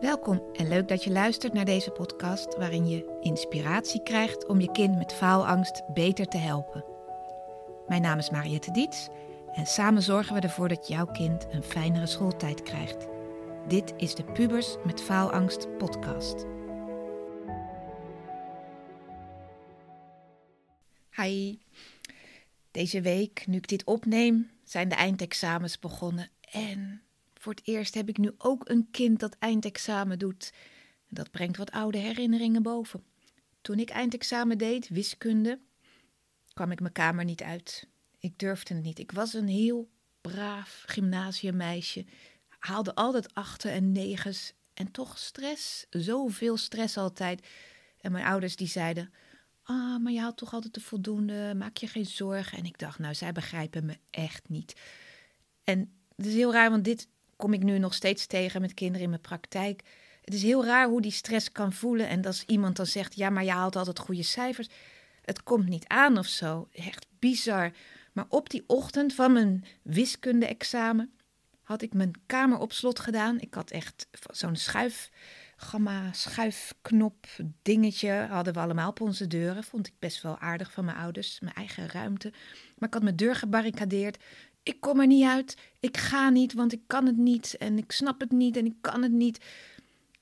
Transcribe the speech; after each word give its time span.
Welkom 0.00 0.42
en 0.52 0.68
leuk 0.68 0.88
dat 0.88 1.04
je 1.04 1.10
luistert 1.10 1.52
naar 1.52 1.64
deze 1.64 1.90
podcast 1.90 2.56
waarin 2.56 2.88
je 2.88 3.18
inspiratie 3.20 4.02
krijgt 4.02 4.46
om 4.46 4.60
je 4.60 4.70
kind 4.72 4.96
met 4.96 5.12
faalangst 5.12 5.82
beter 5.92 6.26
te 6.26 6.36
helpen. 6.36 6.84
Mijn 7.88 8.02
naam 8.02 8.18
is 8.18 8.30
Mariette 8.30 8.70
Diets 8.70 9.08
en 9.54 9.66
samen 9.66 10.02
zorgen 10.02 10.34
we 10.34 10.40
ervoor 10.40 10.68
dat 10.68 10.88
jouw 10.88 11.06
kind 11.06 11.46
een 11.50 11.62
fijnere 11.62 12.06
schooltijd 12.06 12.62
krijgt. 12.62 13.06
Dit 13.68 13.94
is 13.96 14.14
de 14.14 14.24
Pubers 14.24 14.76
met 14.84 15.00
Faalangst 15.00 15.76
podcast. 15.78 16.44
Hi. 21.10 21.58
Deze 22.70 23.00
week, 23.00 23.46
nu 23.46 23.56
ik 23.56 23.68
dit 23.68 23.84
opneem, 23.84 24.50
zijn 24.64 24.88
de 24.88 24.94
eindexamens 24.94 25.78
begonnen 25.78 26.30
en 26.40 27.02
voor 27.38 27.54
het 27.54 27.66
eerst 27.66 27.94
heb 27.94 28.08
ik 28.08 28.18
nu 28.18 28.32
ook 28.38 28.68
een 28.68 28.88
kind 28.90 29.20
dat 29.20 29.36
eindexamen 29.38 30.18
doet. 30.18 30.52
Dat 31.08 31.30
brengt 31.30 31.56
wat 31.56 31.70
oude 31.70 31.98
herinneringen 31.98 32.62
boven. 32.62 33.04
Toen 33.60 33.78
ik 33.78 33.90
eindexamen 33.90 34.58
deed, 34.58 34.88
wiskunde, 34.88 35.60
kwam 36.52 36.70
ik 36.70 36.80
mijn 36.80 36.92
kamer 36.92 37.24
niet 37.24 37.42
uit. 37.42 37.88
Ik 38.18 38.38
durfde 38.38 38.74
het 38.74 38.82
niet. 38.82 38.98
Ik 38.98 39.12
was 39.12 39.34
een 39.34 39.48
heel 39.48 39.90
braaf 40.20 40.82
gymnasiummeisje. 40.86 42.04
Haalde 42.58 42.94
altijd 42.94 43.34
achten 43.34 43.70
en 43.70 43.92
negens. 43.92 44.52
En 44.74 44.90
toch 44.90 45.18
stress. 45.18 45.86
Zoveel 45.90 46.56
stress 46.56 46.96
altijd. 46.96 47.46
En 48.00 48.12
mijn 48.12 48.24
ouders 48.24 48.56
die 48.56 48.68
zeiden... 48.68 49.12
Ah, 49.62 49.98
maar 50.02 50.12
je 50.12 50.20
haalt 50.20 50.36
toch 50.36 50.52
altijd 50.52 50.74
de 50.74 50.80
voldoende. 50.80 51.54
Maak 51.56 51.76
je 51.76 51.86
geen 51.86 52.06
zorgen. 52.06 52.58
En 52.58 52.64
ik 52.64 52.78
dacht, 52.78 52.98
nou, 52.98 53.14
zij 53.14 53.32
begrijpen 53.32 53.84
me 53.84 53.98
echt 54.10 54.48
niet. 54.48 54.80
En 55.64 55.92
het 56.16 56.26
is 56.26 56.34
heel 56.34 56.52
raar, 56.52 56.70
want 56.70 56.84
dit 56.84 57.08
kom 57.38 57.52
ik 57.52 57.62
nu 57.62 57.78
nog 57.78 57.94
steeds 57.94 58.26
tegen 58.26 58.60
met 58.60 58.74
kinderen 58.74 59.02
in 59.02 59.10
mijn 59.10 59.20
praktijk. 59.20 59.82
Het 60.24 60.34
is 60.34 60.42
heel 60.42 60.64
raar 60.64 60.88
hoe 60.88 61.00
die 61.00 61.10
stress 61.10 61.52
kan 61.52 61.72
voelen. 61.72 62.08
En 62.08 62.24
als 62.24 62.44
iemand 62.46 62.76
dan 62.76 62.86
zegt, 62.86 63.16
ja, 63.16 63.30
maar 63.30 63.44
je 63.44 63.50
haalt 63.50 63.76
altijd 63.76 63.98
goede 63.98 64.22
cijfers. 64.22 64.68
Het 65.22 65.42
komt 65.42 65.68
niet 65.68 65.86
aan 65.86 66.18
of 66.18 66.26
zo. 66.26 66.68
Echt 66.72 67.06
bizar. 67.18 67.72
Maar 68.12 68.26
op 68.28 68.50
die 68.50 68.64
ochtend 68.66 69.14
van 69.14 69.32
mijn 69.32 69.64
wiskunde-examen 69.82 71.12
had 71.62 71.82
ik 71.82 71.94
mijn 71.94 72.12
kamer 72.26 72.58
op 72.58 72.72
slot 72.72 72.98
gedaan. 73.00 73.40
Ik 73.40 73.54
had 73.54 73.70
echt 73.70 74.06
zo'n 74.30 74.56
schuif, 74.56 75.10
gamma, 75.56 76.12
schuifknop 76.12 77.26
dingetje. 77.62 78.26
Hadden 78.30 78.54
we 78.54 78.60
allemaal 78.60 78.88
op 78.88 79.00
onze 79.00 79.26
deuren. 79.26 79.64
Vond 79.64 79.86
ik 79.86 79.94
best 79.98 80.22
wel 80.22 80.38
aardig 80.38 80.72
van 80.72 80.84
mijn 80.84 80.96
ouders. 80.96 81.40
Mijn 81.40 81.54
eigen 81.54 81.88
ruimte. 81.88 82.32
Maar 82.78 82.88
ik 82.88 82.94
had 82.94 83.02
mijn 83.02 83.16
deur 83.16 83.34
gebarricadeerd 83.34 84.22
ik 84.68 84.80
kom 84.80 85.00
er 85.00 85.06
niet 85.06 85.24
uit, 85.24 85.56
ik 85.80 85.96
ga 85.96 86.30
niet, 86.30 86.52
want 86.52 86.72
ik 86.72 86.80
kan 86.86 87.06
het 87.06 87.16
niet 87.16 87.56
en 87.58 87.78
ik 87.78 87.92
snap 87.92 88.20
het 88.20 88.30
niet 88.30 88.56
en 88.56 88.66
ik 88.66 88.74
kan 88.80 89.02
het 89.02 89.12
niet. 89.12 89.44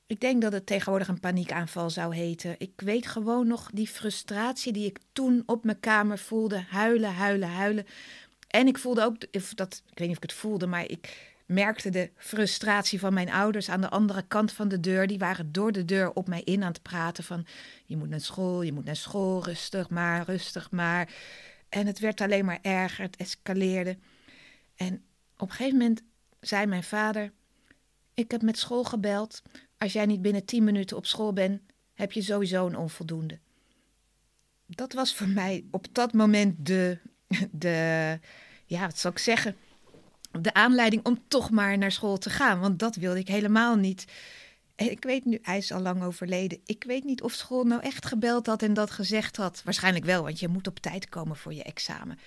Ik 0.06 0.20
denk 0.20 0.42
dat 0.42 0.52
het 0.52 0.66
tegenwoordig 0.66 1.08
een 1.08 1.20
paniekaanval 1.20 1.90
zou 1.90 2.14
heten. 2.14 2.54
Ik 2.58 2.72
weet 2.76 3.06
gewoon 3.06 3.46
nog 3.46 3.70
die 3.72 3.88
frustratie 3.88 4.72
die 4.72 4.86
ik 4.86 4.98
toen 5.12 5.42
op 5.46 5.64
mijn 5.64 5.80
kamer 5.80 6.18
voelde. 6.18 6.64
Huilen, 6.68 7.14
huilen, 7.14 7.48
huilen. 7.48 7.86
En 8.48 8.66
ik 8.66 8.78
voelde 8.78 9.04
ook, 9.04 9.16
dat, 9.54 9.82
ik 9.90 9.98
weet 9.98 10.08
niet 10.08 10.16
of 10.16 10.22
ik 10.24 10.30
het 10.30 10.32
voelde, 10.32 10.66
maar 10.66 10.88
ik 10.90 11.34
merkte 11.46 11.90
de 11.90 12.10
frustratie 12.16 13.00
van 13.00 13.14
mijn 13.14 13.30
ouders 13.30 13.68
aan 13.68 13.80
de 13.80 13.90
andere 13.90 14.24
kant 14.28 14.52
van 14.52 14.68
de 14.68 14.80
deur. 14.80 15.06
Die 15.06 15.18
waren 15.18 15.52
door 15.52 15.72
de 15.72 15.84
deur 15.84 16.12
op 16.12 16.28
mij 16.28 16.42
in 16.44 16.62
aan 16.62 16.72
het 16.72 16.82
praten 16.82 17.24
van... 17.24 17.46
je 17.86 17.96
moet 17.96 18.08
naar 18.08 18.20
school, 18.20 18.62
je 18.62 18.72
moet 18.72 18.84
naar 18.84 18.96
school, 18.96 19.44
rustig 19.44 19.90
maar, 19.90 20.24
rustig 20.24 20.70
maar. 20.70 21.08
En 21.68 21.86
het 21.86 21.98
werd 21.98 22.20
alleen 22.20 22.44
maar 22.44 22.58
erger, 22.62 23.04
het 23.04 23.16
escaleerde. 23.16 23.96
En 24.76 25.04
op 25.36 25.48
een 25.48 25.54
gegeven 25.54 25.78
moment 25.78 26.02
zei 26.40 26.66
mijn 26.66 26.84
vader: 26.84 27.32
Ik 28.14 28.30
heb 28.30 28.42
met 28.42 28.58
school 28.58 28.84
gebeld. 28.84 29.42
Als 29.78 29.92
jij 29.92 30.06
niet 30.06 30.22
binnen 30.22 30.44
tien 30.44 30.64
minuten 30.64 30.96
op 30.96 31.06
school 31.06 31.32
bent, 31.32 31.60
heb 31.94 32.12
je 32.12 32.22
sowieso 32.22 32.66
een 32.66 32.76
onvoldoende. 32.76 33.38
Dat 34.66 34.92
was 34.92 35.14
voor 35.14 35.28
mij 35.28 35.64
op 35.70 35.86
dat 35.92 36.12
moment 36.12 36.66
de, 36.66 36.98
de 37.50 38.18
ja, 38.66 38.86
wat 38.86 38.98
zal 38.98 39.10
ik 39.10 39.18
zeggen, 39.18 39.56
de 40.40 40.54
aanleiding 40.54 41.04
om 41.04 41.22
toch 41.28 41.50
maar 41.50 41.78
naar 41.78 41.92
school 41.92 42.18
te 42.18 42.30
gaan. 42.30 42.60
Want 42.60 42.78
dat 42.78 42.96
wilde 42.96 43.18
ik 43.18 43.28
helemaal 43.28 43.76
niet. 43.76 44.04
Ik 44.76 45.04
weet 45.04 45.24
nu, 45.24 45.38
hij 45.42 45.56
is 45.56 45.72
al 45.72 45.80
lang 45.80 46.02
overleden. 46.02 46.60
Ik 46.64 46.84
weet 46.84 47.04
niet 47.04 47.22
of 47.22 47.32
school 47.32 47.64
nou 47.64 47.82
echt 47.82 48.06
gebeld 48.06 48.46
had 48.46 48.62
en 48.62 48.74
dat 48.74 48.90
gezegd 48.90 49.36
had. 49.36 49.62
Waarschijnlijk 49.64 50.04
wel, 50.04 50.22
want 50.22 50.40
je 50.40 50.48
moet 50.48 50.66
op 50.66 50.78
tijd 50.78 51.08
komen 51.08 51.36
voor 51.36 51.54
je 51.54 51.62
examen. 51.62 52.18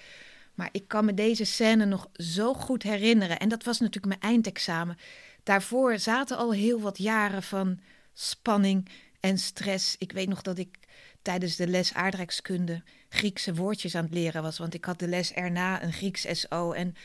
Maar 0.59 0.69
ik 0.71 0.87
kan 0.87 1.05
me 1.05 1.13
deze 1.13 1.43
scène 1.43 1.85
nog 1.85 2.09
zo 2.13 2.53
goed 2.53 2.83
herinneren. 2.83 3.39
En 3.39 3.49
dat 3.49 3.63
was 3.63 3.79
natuurlijk 3.79 4.19
mijn 4.19 4.33
eindexamen. 4.33 4.97
Daarvoor 5.43 5.99
zaten 5.99 6.37
al 6.37 6.53
heel 6.53 6.79
wat 6.79 6.97
jaren 6.97 7.43
van 7.43 7.79
spanning 8.13 8.89
en 9.19 9.37
stress. 9.37 9.95
Ik 9.97 10.11
weet 10.11 10.27
nog 10.27 10.41
dat 10.41 10.57
ik 10.57 10.77
tijdens 11.21 11.55
de 11.55 11.67
les 11.67 11.93
aardrijkskunde 11.93 12.83
Griekse 13.09 13.53
woordjes 13.53 13.95
aan 13.95 14.03
het 14.03 14.13
leren 14.13 14.41
was. 14.41 14.57
Want 14.57 14.73
ik 14.73 14.85
had 14.85 14.99
de 14.99 15.07
les 15.07 15.33
erna 15.33 15.83
een 15.83 15.93
Grieks 15.93 16.39
SO. 16.39 16.71
En 16.71 16.95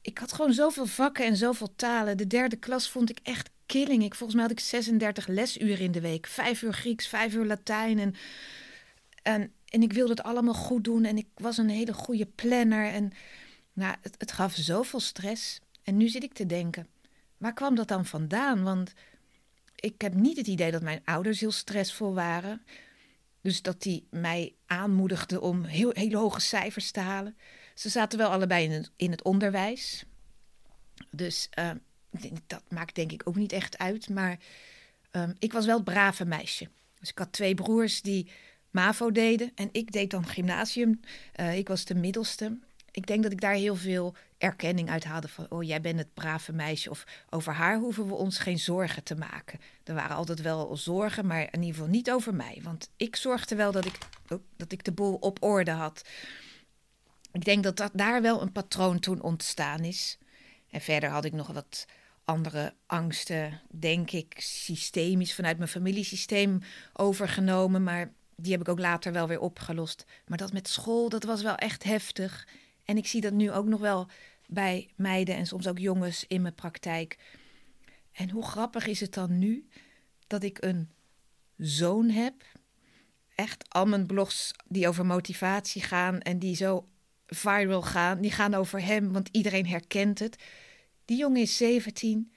ik 0.00 0.18
had 0.18 0.32
gewoon 0.32 0.52
zoveel 0.52 0.86
vakken 0.86 1.26
en 1.26 1.36
zoveel 1.36 1.74
talen. 1.76 2.16
De 2.16 2.26
derde 2.26 2.56
klas 2.56 2.90
vond 2.90 3.10
ik 3.10 3.18
echt 3.22 3.50
killing. 3.66 4.04
Ik, 4.04 4.14
volgens 4.14 4.34
mij 4.38 4.48
had 4.48 4.58
ik 4.58 4.64
36 4.64 5.26
lesuren 5.26 5.84
in 5.84 5.92
de 5.92 6.00
week. 6.00 6.26
Vijf 6.26 6.62
uur 6.62 6.74
Grieks, 6.74 7.06
vijf 7.06 7.34
uur 7.34 7.46
Latijn. 7.46 7.98
En, 7.98 8.14
en 9.22 9.52
en 9.72 9.82
ik 9.82 9.92
wilde 9.92 10.10
het 10.10 10.22
allemaal 10.22 10.54
goed 10.54 10.84
doen 10.84 11.04
en 11.04 11.16
ik 11.16 11.28
was 11.34 11.58
een 11.58 11.68
hele 11.68 11.92
goede 11.92 12.26
planner. 12.26 12.86
En 12.86 13.12
nou, 13.72 13.96
het, 14.18 14.32
gaf 14.32 14.54
zoveel 14.54 15.00
stress. 15.00 15.60
En 15.82 15.96
nu 15.96 16.08
zit 16.08 16.22
ik 16.22 16.32
te 16.32 16.46
denken, 16.46 16.86
waar 17.36 17.52
kwam 17.52 17.74
dat 17.74 17.88
dan 17.88 18.06
vandaan? 18.06 18.62
Want 18.62 18.92
ik 19.74 20.00
heb 20.00 20.14
niet 20.14 20.36
het 20.36 20.46
idee 20.46 20.70
dat 20.70 20.82
mijn 20.82 21.00
ouders 21.04 21.40
heel 21.40 21.52
stressvol 21.52 22.14
waren. 22.14 22.62
Dus 23.40 23.62
dat 23.62 23.82
die 23.82 24.06
mij 24.10 24.54
aanmoedigden 24.66 25.42
om 25.42 25.64
heel, 25.64 25.90
hele 25.92 26.16
hoge 26.16 26.40
cijfers 26.40 26.90
te 26.90 27.00
halen. 27.00 27.36
Ze 27.74 27.88
zaten 27.88 28.18
wel 28.18 28.30
allebei 28.30 28.84
in 28.96 29.10
het, 29.10 29.22
onderwijs. 29.22 30.04
Dus 31.10 31.48
uh, 31.58 31.70
dat 32.46 32.62
maakt 32.68 32.94
denk 32.94 33.12
ik 33.12 33.22
ook 33.24 33.36
niet 33.36 33.52
echt 33.52 33.78
uit. 33.78 34.08
Maar 34.08 34.38
uh, 35.12 35.28
ik 35.38 35.52
was 35.52 35.66
wel 35.66 35.76
het 35.76 35.84
brave 35.84 36.24
meisje. 36.24 36.68
Dus 37.00 37.10
ik 37.10 37.18
had 37.18 37.32
twee 37.32 37.54
broers 37.54 38.02
die 38.02 38.30
MAVO 38.72 39.12
deden. 39.12 39.52
En 39.54 39.68
ik 39.72 39.92
deed 39.92 40.10
dan 40.10 40.26
gymnasium. 40.26 41.00
Uh, 41.40 41.56
ik 41.56 41.68
was 41.68 41.84
de 41.84 41.94
middelste. 41.94 42.58
Ik 42.90 43.06
denk 43.06 43.22
dat 43.22 43.32
ik 43.32 43.40
daar 43.40 43.54
heel 43.54 43.76
veel 43.76 44.14
erkenning 44.38 44.90
uit 44.90 45.04
haalde 45.04 45.28
van, 45.28 45.46
oh 45.48 45.62
jij 45.62 45.80
bent 45.80 45.98
het 45.98 46.14
brave 46.14 46.52
meisje. 46.52 46.90
Of 46.90 47.04
over 47.30 47.52
haar 47.52 47.78
hoeven 47.78 48.06
we 48.06 48.14
ons 48.14 48.38
geen 48.38 48.58
zorgen 48.58 49.02
te 49.02 49.14
maken. 49.14 49.60
Er 49.84 49.94
waren 49.94 50.16
altijd 50.16 50.40
wel 50.40 50.76
zorgen, 50.76 51.26
maar 51.26 51.40
in 51.40 51.60
ieder 51.60 51.74
geval 51.74 51.88
niet 51.88 52.10
over 52.10 52.34
mij. 52.34 52.60
Want 52.62 52.90
ik 52.96 53.16
zorgde 53.16 53.56
wel 53.56 53.72
dat 53.72 53.84
ik, 53.84 53.98
dat 54.56 54.72
ik 54.72 54.84
de 54.84 54.92
boel 54.92 55.14
op 55.14 55.42
orde 55.42 55.70
had. 55.70 56.02
Ik 57.32 57.44
denk 57.44 57.62
dat, 57.62 57.76
dat 57.76 57.90
daar 57.94 58.22
wel 58.22 58.42
een 58.42 58.52
patroon 58.52 58.98
toen 58.98 59.22
ontstaan 59.22 59.80
is. 59.80 60.18
En 60.70 60.80
verder 60.80 61.10
had 61.10 61.24
ik 61.24 61.32
nog 61.32 61.46
wat 61.46 61.86
andere 62.24 62.74
angsten, 62.86 63.60
denk 63.70 64.10
ik, 64.10 64.34
systemisch 64.38 65.34
vanuit 65.34 65.58
mijn 65.58 65.70
familiesysteem 65.70 66.60
overgenomen. 66.92 67.82
Maar 67.82 68.12
die 68.42 68.52
heb 68.52 68.60
ik 68.60 68.68
ook 68.68 68.78
later 68.78 69.12
wel 69.12 69.28
weer 69.28 69.40
opgelost. 69.40 70.04
Maar 70.26 70.38
dat 70.38 70.52
met 70.52 70.68
school, 70.68 71.08
dat 71.08 71.24
was 71.24 71.42
wel 71.42 71.54
echt 71.54 71.84
heftig. 71.84 72.48
En 72.84 72.96
ik 72.96 73.06
zie 73.06 73.20
dat 73.20 73.32
nu 73.32 73.52
ook 73.52 73.66
nog 73.66 73.80
wel 73.80 74.08
bij 74.46 74.90
meiden 74.96 75.36
en 75.36 75.46
soms 75.46 75.68
ook 75.68 75.78
jongens 75.78 76.24
in 76.28 76.42
mijn 76.42 76.54
praktijk. 76.54 77.18
En 78.12 78.30
hoe 78.30 78.44
grappig 78.44 78.86
is 78.86 79.00
het 79.00 79.14
dan 79.14 79.38
nu 79.38 79.68
dat 80.26 80.42
ik 80.42 80.64
een 80.64 80.90
zoon 81.56 82.08
heb? 82.08 82.34
Echt 83.34 83.64
blogs 84.06 84.52
die 84.66 84.88
over 84.88 85.06
motivatie 85.06 85.82
gaan 85.82 86.20
en 86.20 86.38
die 86.38 86.56
zo 86.56 86.88
viral 87.26 87.82
gaan, 87.82 88.20
die 88.20 88.30
gaan 88.30 88.54
over 88.54 88.84
hem, 88.84 89.12
want 89.12 89.28
iedereen 89.32 89.66
herkent 89.66 90.18
het. 90.18 90.42
Die 91.04 91.16
jongen 91.16 91.40
is 91.40 91.56
17 91.56 92.32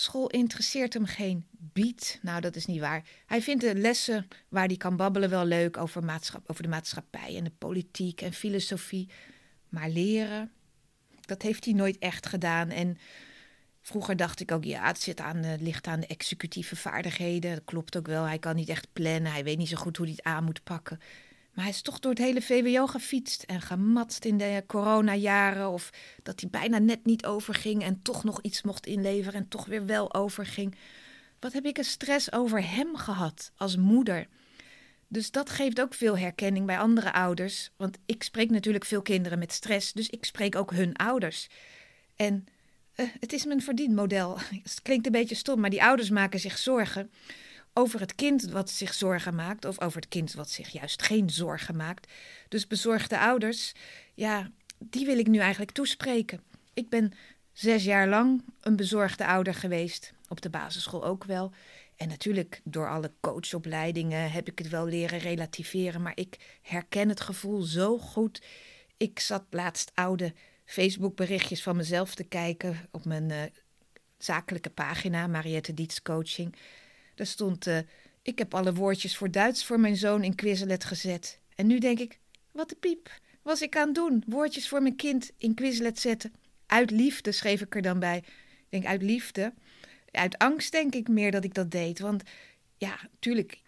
School 0.00 0.26
interesseert 0.26 0.94
hem 0.94 1.06
geen 1.06 1.46
bied. 1.50 2.18
Nou, 2.22 2.40
dat 2.40 2.56
is 2.56 2.66
niet 2.66 2.80
waar. 2.80 3.04
Hij 3.26 3.42
vindt 3.42 3.62
de 3.62 3.74
lessen 3.74 4.28
waar 4.48 4.66
hij 4.66 4.76
kan 4.76 4.96
babbelen 4.96 5.30
wel 5.30 5.44
leuk 5.44 5.76
over, 5.76 6.04
maatschap, 6.04 6.50
over 6.50 6.62
de 6.62 6.68
maatschappij 6.68 7.36
en 7.36 7.44
de 7.44 7.52
politiek 7.58 8.20
en 8.20 8.32
filosofie. 8.32 9.08
Maar 9.68 9.88
leren, 9.88 10.52
dat 11.20 11.42
heeft 11.42 11.64
hij 11.64 11.74
nooit 11.74 11.98
echt 11.98 12.26
gedaan. 12.26 12.70
En 12.70 12.98
vroeger 13.80 14.16
dacht 14.16 14.40
ik 14.40 14.52
ook, 14.52 14.64
ja, 14.64 14.86
het 14.86 15.00
zit 15.00 15.20
aan, 15.20 15.36
het 15.36 15.60
ligt 15.60 15.86
aan 15.86 16.00
de 16.00 16.06
executieve 16.06 16.76
vaardigheden. 16.76 17.54
Dat 17.54 17.64
klopt 17.64 17.96
ook 17.96 18.06
wel. 18.06 18.24
Hij 18.24 18.38
kan 18.38 18.56
niet 18.56 18.68
echt 18.68 18.92
plannen. 18.92 19.32
Hij 19.32 19.44
weet 19.44 19.58
niet 19.58 19.68
zo 19.68 19.76
goed 19.76 19.96
hoe 19.96 20.06
hij 20.06 20.14
het 20.14 20.24
aan 20.24 20.44
moet 20.44 20.64
pakken. 20.64 21.00
Maar 21.58 21.66
hij 21.66 21.76
is 21.76 21.82
toch 21.82 21.98
door 21.98 22.10
het 22.10 22.20
hele 22.20 22.42
VWO 22.42 22.86
gefietst 22.86 23.42
en 23.42 23.60
gematst 23.60 24.24
in 24.24 24.38
de 24.38 24.64
coronajaren. 24.66 25.68
Of 25.68 25.90
dat 26.22 26.40
hij 26.40 26.50
bijna 26.50 26.78
net 26.78 27.04
niet 27.04 27.26
overging 27.26 27.82
en 27.82 28.02
toch 28.02 28.24
nog 28.24 28.42
iets 28.42 28.62
mocht 28.62 28.86
inleveren 28.86 29.40
en 29.40 29.48
toch 29.48 29.64
weer 29.64 29.86
wel 29.86 30.14
overging. 30.14 30.74
Wat 31.40 31.52
heb 31.52 31.64
ik 31.64 31.78
een 31.78 31.84
stress 31.84 32.32
over 32.32 32.70
hem 32.70 32.96
gehad 32.96 33.52
als 33.56 33.76
moeder? 33.76 34.26
Dus 35.08 35.30
dat 35.30 35.50
geeft 35.50 35.80
ook 35.80 35.94
veel 35.94 36.18
herkenning 36.18 36.66
bij 36.66 36.78
andere 36.78 37.12
ouders. 37.12 37.70
Want 37.76 37.98
ik 38.06 38.22
spreek 38.22 38.50
natuurlijk 38.50 38.84
veel 38.84 39.02
kinderen 39.02 39.38
met 39.38 39.52
stress, 39.52 39.92
dus 39.92 40.08
ik 40.08 40.24
spreek 40.24 40.56
ook 40.56 40.70
hun 40.70 40.96
ouders. 40.96 41.48
En 42.16 42.46
eh, 42.94 43.06
het 43.20 43.32
is 43.32 43.44
mijn 43.44 43.62
verdienmodel. 43.62 44.38
Het 44.62 44.80
klinkt 44.82 45.06
een 45.06 45.12
beetje 45.12 45.34
stom, 45.34 45.60
maar 45.60 45.70
die 45.70 45.84
ouders 45.84 46.10
maken 46.10 46.40
zich 46.40 46.58
zorgen 46.58 47.10
over 47.78 48.00
het 48.00 48.14
kind 48.14 48.50
wat 48.50 48.70
zich 48.70 48.94
zorgen 48.94 49.34
maakt, 49.34 49.64
of 49.64 49.80
over 49.80 50.00
het 50.00 50.08
kind 50.08 50.32
wat 50.32 50.50
zich 50.50 50.68
juist 50.68 51.02
geen 51.02 51.30
zorgen 51.30 51.76
maakt. 51.76 52.12
Dus 52.48 52.66
bezorgde 52.66 53.18
ouders, 53.18 53.72
ja, 54.14 54.50
die 54.78 55.06
wil 55.06 55.18
ik 55.18 55.26
nu 55.26 55.38
eigenlijk 55.38 55.70
toespreken. 55.70 56.40
Ik 56.74 56.88
ben 56.88 57.12
zes 57.52 57.84
jaar 57.84 58.08
lang 58.08 58.42
een 58.60 58.76
bezorgde 58.76 59.26
ouder 59.26 59.54
geweest, 59.54 60.12
op 60.28 60.40
de 60.40 60.50
basisschool 60.50 61.04
ook 61.04 61.24
wel. 61.24 61.52
En 61.96 62.08
natuurlijk, 62.08 62.60
door 62.64 62.88
alle 62.88 63.12
coachopleidingen 63.20 64.30
heb 64.30 64.48
ik 64.48 64.58
het 64.58 64.68
wel 64.68 64.86
leren 64.86 65.18
relativeren, 65.18 66.02
maar 66.02 66.16
ik 66.16 66.58
herken 66.62 67.08
het 67.08 67.20
gevoel 67.20 67.62
zo 67.62 67.98
goed. 67.98 68.42
Ik 68.96 69.20
zat 69.20 69.44
laatst 69.50 69.90
oude 69.94 70.34
Facebook-berichtjes 70.64 71.62
van 71.62 71.76
mezelf 71.76 72.14
te 72.14 72.24
kijken 72.24 72.88
op 72.90 73.04
mijn 73.04 73.30
uh, 73.30 73.42
zakelijke 74.18 74.70
pagina, 74.70 75.26
Mariette 75.26 75.74
Diets 75.74 76.02
Coaching. 76.02 76.54
Daar 77.18 77.26
stond: 77.26 77.66
uh, 77.66 77.78
Ik 78.22 78.38
heb 78.38 78.54
alle 78.54 78.74
woordjes 78.74 79.16
voor 79.16 79.30
Duits 79.30 79.64
voor 79.64 79.80
mijn 79.80 79.96
zoon 79.96 80.24
in 80.24 80.34
Quizlet 80.34 80.84
gezet. 80.84 81.40
En 81.54 81.66
nu 81.66 81.78
denk 81.78 81.98
ik: 81.98 82.18
Wat 82.52 82.68
de 82.68 82.74
piep 82.74 83.20
was 83.42 83.62
ik 83.62 83.76
aan 83.76 83.92
doen? 83.92 84.22
Woordjes 84.26 84.68
voor 84.68 84.82
mijn 84.82 84.96
kind 84.96 85.30
in 85.38 85.54
Quizlet 85.54 85.98
zetten. 85.98 86.32
Uit 86.66 86.90
liefde 86.90 87.32
schreef 87.32 87.60
ik 87.60 87.74
er 87.74 87.82
dan 87.82 87.98
bij. 87.98 88.16
Ik 88.16 88.66
denk 88.68 88.84
uit 88.84 89.02
liefde. 89.02 89.52
Uit 90.10 90.38
angst 90.38 90.72
denk 90.72 90.94
ik 90.94 91.08
meer 91.08 91.30
dat 91.30 91.44
ik 91.44 91.54
dat 91.54 91.70
deed. 91.70 91.98
Want 91.98 92.22
ja, 92.76 92.98
tuurlijk, 93.18 93.60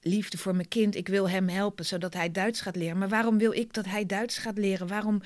liefde 0.00 0.38
voor 0.38 0.54
mijn 0.54 0.68
kind. 0.68 0.94
Ik 0.94 1.08
wil 1.08 1.28
hem 1.28 1.48
helpen 1.48 1.84
zodat 1.84 2.14
hij 2.14 2.30
Duits 2.30 2.60
gaat 2.60 2.76
leren. 2.76 2.98
Maar 2.98 3.08
waarom 3.08 3.38
wil 3.38 3.52
ik 3.52 3.72
dat 3.72 3.84
hij 3.84 4.06
Duits 4.06 4.38
gaat 4.38 4.58
leren? 4.58 4.86
Waarom 4.86 5.20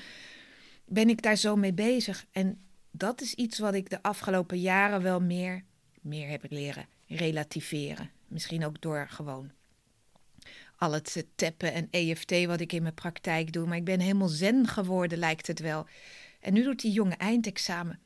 ben 0.85 1.09
ik 1.09 1.21
daar 1.21 1.35
zo 1.35 1.55
mee 1.55 1.73
bezig? 1.73 2.25
En 2.31 2.61
dat 2.91 3.21
is 3.21 3.33
iets 3.33 3.59
wat 3.59 3.73
ik 3.73 3.89
de 3.89 4.01
afgelopen 4.01 4.59
jaren 4.59 5.01
wel 5.01 5.19
meer, 5.19 5.63
meer 6.01 6.29
heb 6.29 6.45
leren 6.49 6.95
relativeren. 7.07 8.11
Misschien 8.27 8.65
ook 8.65 8.81
door 8.81 9.07
gewoon 9.09 9.51
al 10.77 10.91
het 10.91 11.25
tappen 11.35 11.73
en 11.73 11.87
EFT 11.91 12.45
wat 12.45 12.59
ik 12.59 12.73
in 12.73 12.81
mijn 12.81 12.93
praktijk 12.93 13.53
doe. 13.53 13.67
Maar 13.67 13.77
ik 13.77 13.83
ben 13.83 13.99
helemaal 13.99 14.27
zen 14.27 14.67
geworden, 14.67 15.17
lijkt 15.17 15.47
het 15.47 15.59
wel. 15.59 15.87
En 16.39 16.53
nu 16.53 16.63
doet 16.63 16.81
die 16.81 16.91
jonge 16.91 17.15
eindexamen. 17.15 17.99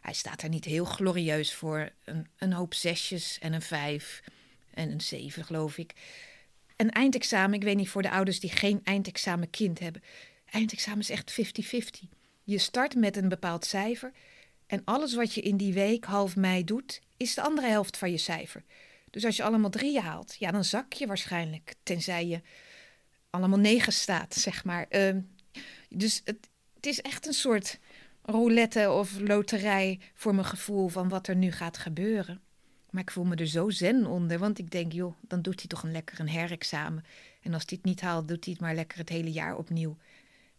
Hij 0.00 0.14
staat 0.14 0.42
er 0.42 0.48
niet 0.48 0.64
heel 0.64 0.84
glorieus 0.84 1.54
voor. 1.54 1.92
Een, 2.04 2.26
een 2.38 2.52
hoop 2.52 2.74
zesjes 2.74 3.38
en 3.38 3.52
een 3.52 3.62
vijf 3.62 4.22
en 4.74 4.90
een 4.90 5.00
zeven, 5.00 5.44
geloof 5.44 5.78
ik. 5.78 5.92
Een 6.76 6.90
eindexamen, 6.90 7.54
ik 7.54 7.62
weet 7.62 7.76
niet 7.76 7.88
voor 7.88 8.02
de 8.02 8.10
ouders 8.10 8.40
die 8.40 8.50
geen 8.50 8.80
eindexamen 8.84 9.50
kind 9.50 9.78
hebben. 9.78 10.02
Eindexamen 10.50 11.00
is 11.00 11.10
echt 11.10 11.32
50-50. 11.32 12.08
Je 12.42 12.58
start 12.58 12.94
met 12.94 13.16
een 13.16 13.28
bepaald 13.28 13.64
cijfer 13.64 14.12
en 14.66 14.82
alles 14.84 15.14
wat 15.14 15.34
je 15.34 15.40
in 15.40 15.56
die 15.56 15.72
week 15.72 16.04
half 16.04 16.36
mei 16.36 16.64
doet, 16.64 17.00
is 17.16 17.34
de 17.34 17.42
andere 17.42 17.66
helft 17.66 17.96
van 17.96 18.10
je 18.10 18.18
cijfer. 18.18 18.64
Dus 19.10 19.24
als 19.24 19.36
je 19.36 19.42
allemaal 19.42 19.70
drieën 19.70 20.02
haalt, 20.02 20.36
ja, 20.38 20.50
dan 20.50 20.64
zak 20.64 20.92
je 20.92 21.06
waarschijnlijk. 21.06 21.74
Tenzij 21.82 22.26
je 22.26 22.40
allemaal 23.30 23.58
negen 23.58 23.92
staat, 23.92 24.34
zeg 24.34 24.64
maar. 24.64 24.86
Uh, 24.90 25.16
dus 25.88 26.20
het, 26.24 26.48
het 26.74 26.86
is 26.86 27.00
echt 27.00 27.26
een 27.26 27.32
soort 27.32 27.78
roulette 28.22 28.90
of 28.90 29.18
loterij 29.20 30.00
voor 30.14 30.34
mijn 30.34 30.46
gevoel 30.46 30.88
van 30.88 31.08
wat 31.08 31.26
er 31.26 31.36
nu 31.36 31.50
gaat 31.50 31.78
gebeuren. 31.78 32.40
Maar 32.90 33.02
ik 33.02 33.10
voel 33.10 33.24
me 33.24 33.36
er 33.36 33.46
zo 33.46 33.70
zen 33.70 34.06
onder, 34.06 34.38
want 34.38 34.58
ik 34.58 34.70
denk, 34.70 34.92
joh, 34.92 35.14
dan 35.20 35.42
doet 35.42 35.58
hij 35.58 35.68
toch 35.68 35.82
een 35.82 35.92
lekker 35.92 36.20
een 36.20 36.28
herexamen. 36.28 37.04
En 37.40 37.54
als 37.54 37.62
hij 37.66 37.76
het 37.76 37.84
niet 37.84 38.00
haalt, 38.00 38.28
doet 38.28 38.44
hij 38.44 38.52
het 38.52 38.62
maar 38.62 38.74
lekker 38.74 38.98
het 38.98 39.08
hele 39.08 39.32
jaar 39.32 39.56
opnieuw. 39.56 39.96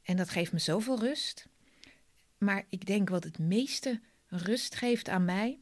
En 0.04 0.18
dat 0.18 0.30
geeft 0.30 0.52
me 0.52 0.60
zoveel 0.60 1.00
rust. 1.00 1.48
Maar 2.44 2.66
ik 2.69 2.86
denk 2.86 3.10
wat 3.10 3.24
het 3.24 3.40
meeste 3.40 4.01
rust 4.28 4.75
geeft 4.75 5.10
aan 5.10 5.25
mij, 5.25 5.60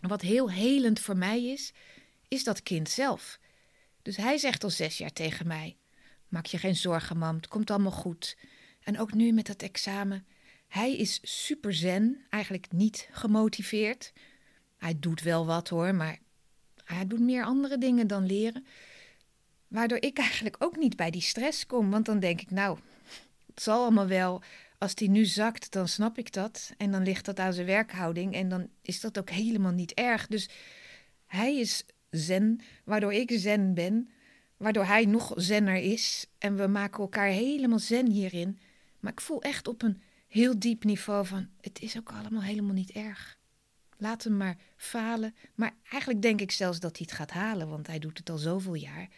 wat 0.00 0.20
heel 0.20 0.50
helend 0.50 1.00
voor 1.00 1.16
mij 1.16 1.44
is, 1.44 1.72
is 2.28 2.44
dat 2.44 2.62
kind 2.62 2.88
zelf. 2.88 3.38
Dus 4.02 4.16
hij 4.16 4.38
zegt 4.38 4.64
al 4.64 4.70
zes 4.70 4.98
jaar 4.98 5.12
tegen 5.12 5.46
mij: 5.46 5.76
Maak 6.28 6.46
je 6.46 6.58
geen 6.58 6.76
zorgen, 6.76 7.18
mam, 7.18 7.36
het 7.36 7.48
komt 7.48 7.70
allemaal 7.70 7.92
goed. 7.92 8.36
En 8.80 8.98
ook 8.98 9.12
nu 9.12 9.32
met 9.32 9.46
dat 9.46 9.62
examen. 9.62 10.26
Hij 10.68 10.96
is 10.96 11.20
super 11.22 11.74
zen, 11.74 12.24
eigenlijk 12.30 12.72
niet 12.72 13.08
gemotiveerd. 13.10 14.12
Hij 14.76 14.98
doet 14.98 15.22
wel 15.22 15.46
wat 15.46 15.68
hoor, 15.68 15.94
maar 15.94 16.18
hij 16.84 17.06
doet 17.06 17.20
meer 17.20 17.44
andere 17.44 17.78
dingen 17.78 18.06
dan 18.06 18.26
leren. 18.26 18.66
Waardoor 19.68 20.02
ik 20.02 20.18
eigenlijk 20.18 20.56
ook 20.58 20.76
niet 20.76 20.96
bij 20.96 21.10
die 21.10 21.20
stress 21.22 21.66
kom. 21.66 21.90
Want 21.90 22.06
dan 22.06 22.18
denk 22.18 22.40
ik, 22.40 22.50
nou, 22.50 22.78
het 23.46 23.62
zal 23.62 23.82
allemaal 23.82 24.06
wel. 24.06 24.42
Als 24.84 24.94
die 24.94 25.10
nu 25.10 25.24
zakt, 25.24 25.72
dan 25.72 25.88
snap 25.88 26.18
ik 26.18 26.32
dat. 26.32 26.72
En 26.76 26.90
dan 26.90 27.02
ligt 27.02 27.24
dat 27.24 27.38
aan 27.38 27.52
zijn 27.52 27.66
werkhouding. 27.66 28.34
En 28.34 28.48
dan 28.48 28.68
is 28.82 29.00
dat 29.00 29.18
ook 29.18 29.30
helemaal 29.30 29.72
niet 29.72 29.92
erg. 29.92 30.26
Dus 30.26 30.48
hij 31.26 31.58
is 31.58 31.84
zen, 32.10 32.60
waardoor 32.84 33.12
ik 33.12 33.30
zen 33.34 33.74
ben. 33.74 34.10
Waardoor 34.56 34.84
hij 34.84 35.04
nog 35.04 35.32
zenner 35.36 35.76
is. 35.76 36.26
En 36.38 36.56
we 36.56 36.66
maken 36.66 37.00
elkaar 37.00 37.26
helemaal 37.26 37.78
zen 37.78 38.10
hierin. 38.10 38.58
Maar 39.00 39.12
ik 39.12 39.20
voel 39.20 39.42
echt 39.42 39.68
op 39.68 39.82
een 39.82 40.02
heel 40.28 40.58
diep 40.58 40.84
niveau 40.84 41.26
van: 41.26 41.48
het 41.60 41.80
is 41.80 41.98
ook 41.98 42.12
allemaal 42.12 42.42
helemaal 42.42 42.74
niet 42.74 42.90
erg. 42.90 43.38
Laat 43.96 44.24
hem 44.24 44.36
maar 44.36 44.56
falen. 44.76 45.34
Maar 45.54 45.74
eigenlijk 45.90 46.22
denk 46.22 46.40
ik 46.40 46.50
zelfs 46.50 46.80
dat 46.80 46.96
hij 46.96 47.06
het 47.08 47.16
gaat 47.16 47.30
halen, 47.30 47.68
want 47.68 47.86
hij 47.86 47.98
doet 47.98 48.18
het 48.18 48.30
al 48.30 48.38
zoveel 48.38 48.74
jaar. 48.74 49.08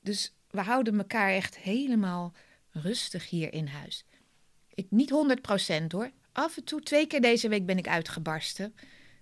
Dus 0.00 0.34
we 0.50 0.60
houden 0.60 0.98
elkaar 0.98 1.30
echt 1.30 1.58
helemaal 1.58 2.32
rustig 2.70 3.30
hier 3.30 3.52
in 3.52 3.66
huis. 3.66 4.04
Niet 4.88 5.10
100% 5.82 5.86
hoor. 5.88 6.10
Af 6.32 6.56
en 6.56 6.64
toe, 6.64 6.80
twee 6.80 7.06
keer 7.06 7.20
deze 7.20 7.48
week 7.48 7.66
ben 7.66 7.78
ik 7.78 7.88
uitgebarsten. 7.88 8.74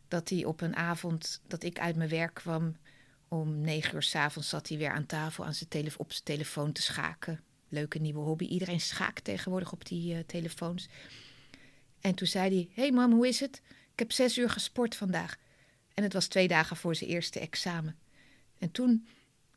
Dat 0.09 0.29
hij 0.29 0.45
op 0.45 0.61
een 0.61 0.77
avond 0.77 1.41
dat 1.47 1.63
ik 1.63 1.79
uit 1.79 1.97
mijn 1.97 2.09
werk 2.09 2.35
kwam, 2.35 2.77
om 3.29 3.61
negen 3.61 3.95
uur 3.95 4.03
s'avonds 4.03 4.49
zat 4.49 4.69
hij 4.69 4.79
weer 4.79 4.91
aan 4.91 5.07
tafel 5.07 5.45
aan 5.45 5.55
zijn 5.55 5.93
op 5.97 6.13
zijn 6.13 6.25
telefoon 6.25 6.73
te 6.73 6.83
schaken. 6.83 7.41
Leuke 7.69 7.99
nieuwe 7.99 8.21
hobby. 8.21 8.45
Iedereen 8.45 8.81
schaakt 8.81 9.25
tegenwoordig 9.25 9.73
op 9.73 9.87
die 9.87 10.15
uh, 10.15 10.19
telefoons. 10.27 10.89
En 12.01 12.15
toen 12.15 12.27
zei 12.27 12.55
hij: 12.55 12.69
Hey 12.83 12.93
mam, 12.93 13.13
hoe 13.13 13.29
is 13.29 13.41
het? 13.41 13.63
Ik 13.93 13.99
heb 13.99 14.13
zes 14.13 14.39
uur 14.39 14.51
gesport 14.51 14.97
vandaag. 14.97 15.37
En 15.95 16.03
het 16.03 16.13
was 16.13 16.27
twee 16.27 16.49
dagen 16.49 16.77
voor 16.77 16.95
zijn 16.95 17.11
eerste 17.11 17.41
examen. 17.41 17.99
En 18.59 18.71
toen 18.71 19.07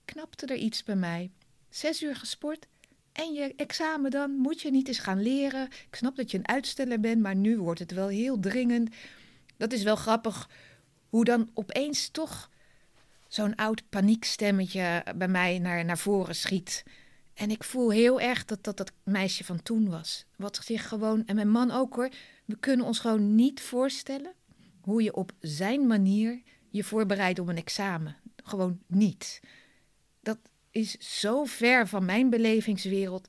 knapte 0.05 0.45
er 0.45 0.55
iets 0.55 0.83
bij 0.83 0.95
mij. 0.95 1.31
Zes 1.69 2.01
uur 2.01 2.15
gesport 2.15 2.67
en 3.11 3.33
je 3.33 3.53
examen 3.55 4.11
dan? 4.11 4.31
Moet 4.31 4.61
je 4.61 4.71
niet 4.71 4.87
eens 4.87 4.99
gaan 4.99 5.21
leren? 5.21 5.65
Ik 5.65 5.95
snap 5.95 6.15
dat 6.15 6.31
je 6.31 6.37
een 6.37 6.47
uitsteller 6.47 6.99
bent, 6.99 7.21
maar 7.21 7.35
nu 7.35 7.57
wordt 7.57 7.79
het 7.79 7.91
wel 7.91 8.07
heel 8.07 8.39
dringend. 8.39 8.95
Dat 9.57 9.73
is 9.73 9.83
wel 9.83 9.95
grappig 9.95 10.49
hoe 11.09 11.25
dan 11.25 11.49
opeens 11.53 12.09
toch 12.09 12.49
zo'n 13.27 13.55
oud 13.55 13.89
paniekstemmetje 13.89 15.05
bij 15.15 15.27
mij 15.27 15.59
naar, 15.59 15.85
naar 15.85 15.97
voren 15.97 16.35
schiet. 16.35 16.83
En 17.33 17.51
ik 17.51 17.63
voel 17.63 17.89
heel 17.89 18.19
erg 18.19 18.45
dat 18.45 18.63
dat 18.63 18.77
dat 18.77 18.91
meisje 19.03 19.43
van 19.43 19.63
toen 19.63 19.89
was. 19.89 20.25
Wat 20.35 20.59
zich 20.63 20.87
gewoon, 20.87 21.25
en 21.25 21.35
mijn 21.35 21.49
man 21.49 21.71
ook 21.71 21.95
hoor, 21.95 22.09
we 22.45 22.57
kunnen 22.59 22.85
ons 22.85 22.99
gewoon 22.99 23.35
niet 23.35 23.61
voorstellen 23.61 24.33
hoe 24.81 25.03
je 25.03 25.15
op 25.15 25.31
zijn 25.39 25.87
manier 25.87 26.41
je 26.69 26.83
voorbereidt 26.83 27.39
op 27.39 27.47
een 27.47 27.57
examen. 27.57 28.15
Gewoon 28.43 28.79
niet. 28.87 29.39
Is 30.71 31.19
zo 31.19 31.43
ver 31.43 31.87
van 31.87 32.05
mijn 32.05 32.29
belevingswereld 32.29 33.27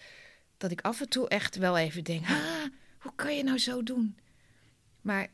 dat 0.56 0.70
ik 0.70 0.80
af 0.80 1.00
en 1.00 1.08
toe 1.08 1.28
echt 1.28 1.56
wel 1.56 1.78
even 1.78 2.04
denk: 2.04 2.24
ah, 2.28 2.64
hoe 2.98 3.12
kan 3.14 3.36
je 3.36 3.42
nou 3.42 3.58
zo 3.58 3.82
doen? 3.82 4.16
Maar 5.00 5.28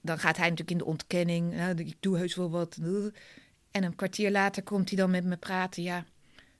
dan 0.00 0.18
gaat 0.18 0.36
hij 0.36 0.48
natuurlijk 0.48 0.70
in 0.70 0.78
de 0.78 0.84
ontkenning. 0.84 1.78
ik 1.78 1.96
doe 2.00 2.16
heus 2.16 2.34
wel 2.34 2.50
wat. 2.50 2.78
En 3.70 3.84
een 3.84 3.96
kwartier 3.96 4.30
later 4.30 4.62
komt 4.62 4.88
hij 4.88 4.98
dan 4.98 5.10
met 5.10 5.24
me 5.24 5.36
praten. 5.36 5.82
Ja, 5.82 6.04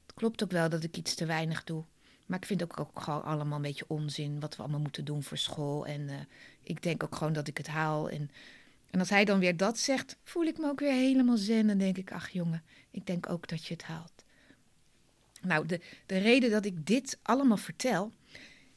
het 0.06 0.14
klopt 0.14 0.42
ook 0.42 0.50
wel 0.50 0.68
dat 0.68 0.84
ik 0.84 0.96
iets 0.96 1.14
te 1.14 1.26
weinig 1.26 1.64
doe. 1.64 1.84
Maar 2.26 2.38
ik 2.38 2.46
vind 2.46 2.62
ook, 2.62 2.80
ook 2.80 3.00
gewoon 3.00 3.22
allemaal 3.22 3.56
een 3.56 3.62
beetje 3.62 3.84
onzin 3.88 4.40
wat 4.40 4.56
we 4.56 4.62
allemaal 4.62 4.80
moeten 4.80 5.04
doen 5.04 5.22
voor 5.22 5.36
school. 5.36 5.86
En 5.86 6.00
uh, 6.00 6.14
ik 6.62 6.82
denk 6.82 7.02
ook 7.02 7.16
gewoon 7.16 7.32
dat 7.32 7.48
ik 7.48 7.56
het 7.56 7.66
haal. 7.66 8.10
En, 8.10 8.30
en 8.90 8.98
als 8.98 9.10
hij 9.10 9.24
dan 9.24 9.38
weer 9.38 9.56
dat 9.56 9.78
zegt, 9.78 10.16
voel 10.22 10.44
ik 10.44 10.58
me 10.58 10.68
ook 10.68 10.80
weer 10.80 10.92
helemaal 10.92 11.36
zen. 11.36 11.70
En 11.70 11.78
denk 11.78 11.96
ik, 11.96 12.12
ach 12.12 12.28
jongen, 12.28 12.62
ik 12.90 13.06
denk 13.06 13.28
ook 13.30 13.48
dat 13.48 13.64
je 13.66 13.74
het 13.74 13.82
haalt. 13.82 14.24
Nou, 15.42 15.66
de, 15.66 15.80
de 16.06 16.18
reden 16.18 16.50
dat 16.50 16.64
ik 16.64 16.86
dit 16.86 17.18
allemaal 17.22 17.56
vertel, 17.56 18.12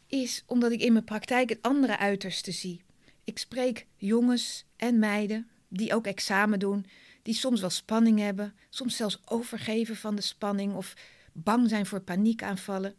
is 0.08 0.44
omdat 0.46 0.72
ik 0.72 0.82
in 0.82 0.94
mijn 0.94 1.06
praktijk 1.06 1.50
het 1.50 1.62
andere 1.62 1.98
uiterste 1.98 2.52
zie. 2.52 2.82
Ik 3.24 3.38
spreek 3.38 3.86
jongens 3.98 4.66
en 4.76 5.00
meiden 5.00 5.50
die 5.68 5.94
ook 5.94 6.06
examen 6.06 6.60
doen, 6.60 6.86
die 7.22 7.34
soms 7.34 7.62
wel 7.62 7.70
spanning 7.70 8.20
hebben, 8.20 8.56
soms 8.70 8.96
zelfs 8.96 9.22
overgeven 9.26 9.96
van 9.96 10.16
de 10.16 10.22
spanning 10.22 10.74
of 10.74 10.94
bang 11.34 11.70
zijn 11.70 11.86
voor 11.86 12.02
paniekaanvallen. 12.02 12.96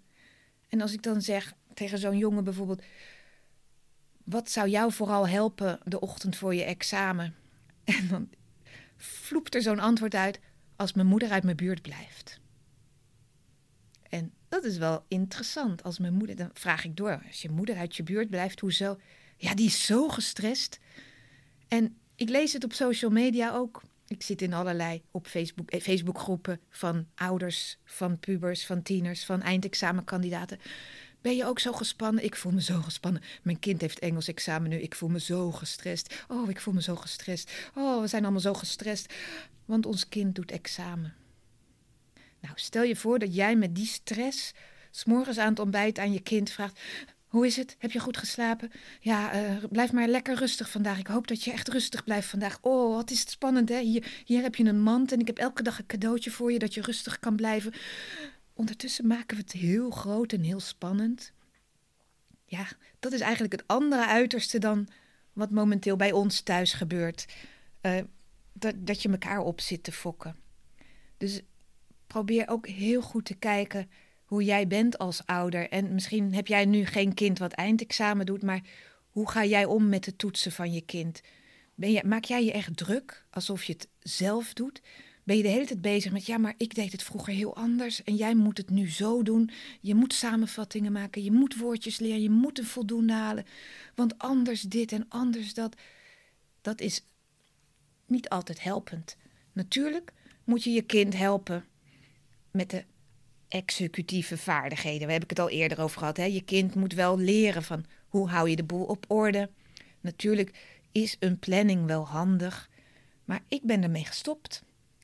En 0.68 0.80
als 0.80 0.92
ik 0.92 1.02
dan 1.02 1.22
zeg 1.22 1.54
tegen 1.74 1.98
zo'n 1.98 2.18
jongen 2.18 2.44
bijvoorbeeld: 2.44 2.82
Wat 4.24 4.50
zou 4.50 4.68
jou 4.68 4.92
vooral 4.92 5.28
helpen 5.28 5.80
de 5.84 6.00
ochtend 6.00 6.36
voor 6.36 6.54
je 6.54 6.64
examen? 6.64 7.34
En 7.84 8.08
dan 8.08 8.28
vloept 8.96 9.54
er 9.54 9.62
zo'n 9.62 9.78
antwoord 9.78 10.14
uit: 10.14 10.40
Als 10.76 10.92
mijn 10.92 11.06
moeder 11.06 11.30
uit 11.30 11.44
mijn 11.44 11.56
buurt 11.56 11.82
blijft. 11.82 12.40
En 14.02 14.32
dat 14.48 14.64
is 14.64 14.78
wel 14.78 15.04
interessant. 15.08 15.82
Als 15.82 15.98
mijn 15.98 16.14
moeder, 16.14 16.36
dan 16.36 16.50
vraag 16.52 16.84
ik 16.84 16.96
door: 16.96 17.22
Als 17.26 17.42
je 17.42 17.50
moeder 17.50 17.76
uit 17.76 17.96
je 17.96 18.02
buurt 18.02 18.30
blijft, 18.30 18.60
hoezo? 18.60 18.98
Ja, 19.36 19.54
die 19.54 19.66
is 19.66 19.86
zo 19.86 20.08
gestrest. 20.08 20.78
En 21.68 21.96
ik 22.14 22.28
lees 22.28 22.52
het 22.52 22.64
op 22.64 22.72
social 22.72 23.10
media 23.10 23.54
ook. 23.54 23.82
Ik 24.06 24.22
zit 24.22 24.42
in 24.42 24.52
allerlei 24.52 25.02
op 25.10 25.26
Facebook, 25.26 25.70
eh, 25.70 25.80
Facebookgroepen 25.80 26.60
van 26.68 27.06
ouders, 27.14 27.78
van 27.84 28.18
pubers, 28.18 28.66
van 28.66 28.82
tieners, 28.82 29.24
van 29.24 29.42
eindexamenkandidaten. 29.42 30.58
Ben 31.22 31.36
je 31.36 31.44
ook 31.44 31.58
zo 31.58 31.72
gespannen? 31.72 32.24
Ik 32.24 32.36
voel 32.36 32.52
me 32.52 32.62
zo 32.62 32.80
gespannen. 32.80 33.22
Mijn 33.42 33.58
kind 33.58 33.80
heeft 33.80 33.98
Engels 33.98 34.28
examen 34.28 34.70
nu. 34.70 34.76
Ik 34.76 34.94
voel 34.94 35.08
me 35.08 35.20
zo 35.20 35.52
gestrest. 35.52 36.24
Oh, 36.28 36.50
ik 36.50 36.60
voel 36.60 36.74
me 36.74 36.82
zo 36.82 36.96
gestrest. 36.96 37.52
Oh, 37.74 38.00
we 38.00 38.06
zijn 38.06 38.22
allemaal 38.22 38.40
zo 38.40 38.54
gestrest. 38.54 39.14
Want 39.64 39.86
ons 39.86 40.08
kind 40.08 40.34
doet 40.34 40.50
examen. 40.50 41.14
Nou, 42.40 42.54
stel 42.56 42.82
je 42.82 42.96
voor 42.96 43.18
dat 43.18 43.34
jij 43.34 43.56
met 43.56 43.74
die 43.74 43.86
stress 43.86 44.52
s'morgens 44.90 45.38
aan 45.38 45.48
het 45.48 45.58
ontbijt 45.58 45.98
aan 45.98 46.12
je 46.12 46.20
kind 46.20 46.50
vraagt: 46.50 46.80
Hoe 47.26 47.46
is 47.46 47.56
het? 47.56 47.76
Heb 47.78 47.90
je 47.90 47.98
goed 47.98 48.16
geslapen? 48.16 48.70
Ja, 49.00 49.34
uh, 49.34 49.64
blijf 49.70 49.92
maar 49.92 50.08
lekker 50.08 50.36
rustig 50.36 50.70
vandaag. 50.70 50.98
Ik 50.98 51.06
hoop 51.06 51.26
dat 51.26 51.44
je 51.44 51.52
echt 51.52 51.68
rustig 51.68 52.04
blijft 52.04 52.28
vandaag. 52.28 52.58
Oh, 52.60 52.94
wat 52.94 53.10
is 53.10 53.20
het 53.20 53.30
spannend, 53.30 53.68
hè? 53.68 53.80
Hier, 53.80 54.22
hier 54.24 54.42
heb 54.42 54.54
je 54.54 54.64
een 54.64 54.82
mand 54.82 55.12
en 55.12 55.20
ik 55.20 55.26
heb 55.26 55.38
elke 55.38 55.62
dag 55.62 55.78
een 55.78 55.86
cadeautje 55.86 56.30
voor 56.30 56.52
je 56.52 56.58
dat 56.58 56.74
je 56.74 56.80
rustig 56.80 57.18
kan 57.18 57.36
blijven. 57.36 57.72
Ondertussen 58.62 59.06
maken 59.06 59.36
we 59.36 59.42
het 59.42 59.52
heel 59.52 59.90
groot 59.90 60.32
en 60.32 60.42
heel 60.42 60.60
spannend. 60.60 61.32
Ja, 62.44 62.66
dat 62.98 63.12
is 63.12 63.20
eigenlijk 63.20 63.52
het 63.52 63.66
andere 63.66 64.06
uiterste 64.06 64.58
dan 64.58 64.88
wat 65.32 65.50
momenteel 65.50 65.96
bij 65.96 66.12
ons 66.12 66.40
thuis 66.40 66.72
gebeurt. 66.72 67.26
Uh, 67.82 67.98
dat, 68.52 68.74
dat 68.78 69.02
je 69.02 69.08
elkaar 69.08 69.40
op 69.40 69.60
zit 69.60 69.82
te 69.82 69.92
fokken. 69.92 70.36
Dus 71.16 71.40
probeer 72.06 72.48
ook 72.48 72.66
heel 72.66 73.02
goed 73.02 73.24
te 73.24 73.34
kijken 73.34 73.90
hoe 74.24 74.44
jij 74.44 74.66
bent 74.66 74.98
als 74.98 75.26
ouder. 75.26 75.68
En 75.68 75.94
misschien 75.94 76.34
heb 76.34 76.46
jij 76.46 76.64
nu 76.64 76.84
geen 76.84 77.14
kind 77.14 77.38
wat 77.38 77.52
eindexamen 77.52 78.26
doet, 78.26 78.42
maar 78.42 78.62
hoe 79.10 79.30
ga 79.30 79.44
jij 79.44 79.64
om 79.64 79.88
met 79.88 80.04
de 80.04 80.16
toetsen 80.16 80.52
van 80.52 80.72
je 80.72 80.80
kind? 80.80 81.20
Ben 81.74 81.92
je, 81.92 82.02
maak 82.04 82.24
jij 82.24 82.44
je 82.44 82.52
echt 82.52 82.76
druk 82.76 83.26
alsof 83.30 83.64
je 83.64 83.72
het 83.72 83.88
zelf 84.00 84.52
doet? 84.52 84.82
Ben 85.24 85.36
je 85.36 85.42
de 85.42 85.48
hele 85.48 85.66
tijd 85.66 85.80
bezig 85.80 86.12
met, 86.12 86.26
ja, 86.26 86.38
maar 86.38 86.54
ik 86.56 86.74
deed 86.74 86.92
het 86.92 87.02
vroeger 87.02 87.32
heel 87.32 87.56
anders 87.56 88.02
en 88.02 88.16
jij 88.16 88.34
moet 88.34 88.58
het 88.58 88.70
nu 88.70 88.90
zo 88.90 89.22
doen. 89.22 89.50
Je 89.80 89.94
moet 89.94 90.14
samenvattingen 90.14 90.92
maken, 90.92 91.24
je 91.24 91.32
moet 91.32 91.56
woordjes 91.56 91.98
leren, 91.98 92.22
je 92.22 92.30
moet 92.30 92.58
een 92.58 92.64
voldoende 92.64 93.12
halen. 93.12 93.44
Want 93.94 94.18
anders 94.18 94.62
dit 94.62 94.92
en 94.92 95.06
anders 95.08 95.54
dat. 95.54 95.76
Dat 96.60 96.80
is 96.80 97.04
niet 98.06 98.28
altijd 98.28 98.62
helpend. 98.62 99.16
Natuurlijk 99.52 100.12
moet 100.44 100.64
je 100.64 100.70
je 100.70 100.82
kind 100.82 101.16
helpen 101.16 101.64
met 102.50 102.70
de 102.70 102.84
executieve 103.48 104.38
vaardigheden. 104.38 105.00
Daar 105.00 105.10
heb 105.10 105.22
ik 105.22 105.30
het 105.30 105.38
al 105.38 105.50
eerder 105.50 105.80
over 105.80 105.98
gehad. 105.98 106.16
Hè? 106.16 106.24
Je 106.24 106.42
kind 106.42 106.74
moet 106.74 106.94
wel 106.94 107.18
leren 107.18 107.62
van 107.62 107.84
hoe 108.08 108.28
hou 108.28 108.48
je 108.50 108.56
de 108.56 108.64
boel 108.64 108.84
op 108.84 109.04
orde. 109.08 109.50
Natuurlijk 110.00 110.58
is 110.92 111.16
een 111.18 111.38
planning 111.38 111.86
wel 111.86 112.06
handig, 112.06 112.70
maar 113.24 113.42
ik 113.48 113.62
ben 113.62 113.82
ermee 113.82 114.04
gestopt. 114.04 114.62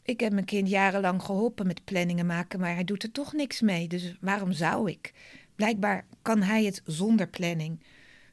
Ik 0.08 0.20
heb 0.20 0.32
mijn 0.32 0.44
kind 0.44 0.68
jarenlang 0.68 1.22
geholpen 1.22 1.66
met 1.66 1.84
planningen 1.84 2.26
maken, 2.26 2.60
maar 2.60 2.74
hij 2.74 2.84
doet 2.84 3.02
er 3.02 3.12
toch 3.12 3.32
niks 3.32 3.60
mee. 3.60 3.88
Dus 3.88 4.16
waarom 4.20 4.52
zou 4.52 4.90
ik? 4.90 5.12
Blijkbaar 5.54 6.06
kan 6.22 6.42
hij 6.42 6.64
het 6.64 6.82
zonder 6.84 7.28
planning. 7.28 7.82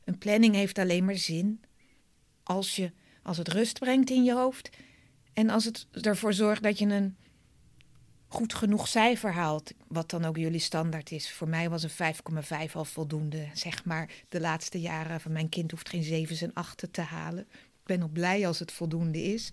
Een 0.04 0.18
planning 0.18 0.56
heeft 0.56 0.78
alleen 0.78 1.06
maar 1.06 1.18
zin 1.18 1.62
als, 2.44 2.76
je, 2.76 2.92
als 3.24 3.38
het 3.38 3.48
rust 3.48 3.80
brengt 3.80 4.10
in 4.10 4.24
je 4.24 4.34
hoofd 4.34 4.70
en 5.34 5.50
als 5.50 5.66
het 5.66 5.88
ervoor 6.02 6.34
zorgt 6.34 6.64
dat 6.64 6.80
je 6.80 6.86
een 6.86 7.16
goed 8.28 8.54
genoeg 8.54 8.88
cijfer 8.88 9.32
haalt, 9.34 9.72
wat 9.88 10.10
dan 10.10 10.26
ook 10.26 10.38
jullie 10.38 10.60
standaard 10.60 11.12
is. 11.12 11.32
Voor 11.32 11.50
mij 11.50 11.70
was 11.70 11.84
een 11.84 12.14
5,5 12.68 12.72
al 12.74 12.86
voldoende, 12.86 13.48
zeg 13.54 13.86
maar. 13.86 14.10
De 14.30 14.40
laatste 14.40 14.80
jaren 14.80 15.22
van 15.22 15.32
mijn 15.32 15.50
kind 15.50 15.72
hoeft 15.72 15.90
geen 15.90 16.28
7's 16.28 16.42
en 16.42 16.54
8 16.54 16.88
te 16.92 17.02
halen. 17.02 17.48
Ik 17.52 17.86
ben 17.86 18.00
nog 18.00 18.12
blij 18.12 18.48
als 18.48 18.60
het 18.60 18.72
voldoende 18.72 19.24
is. 19.24 19.50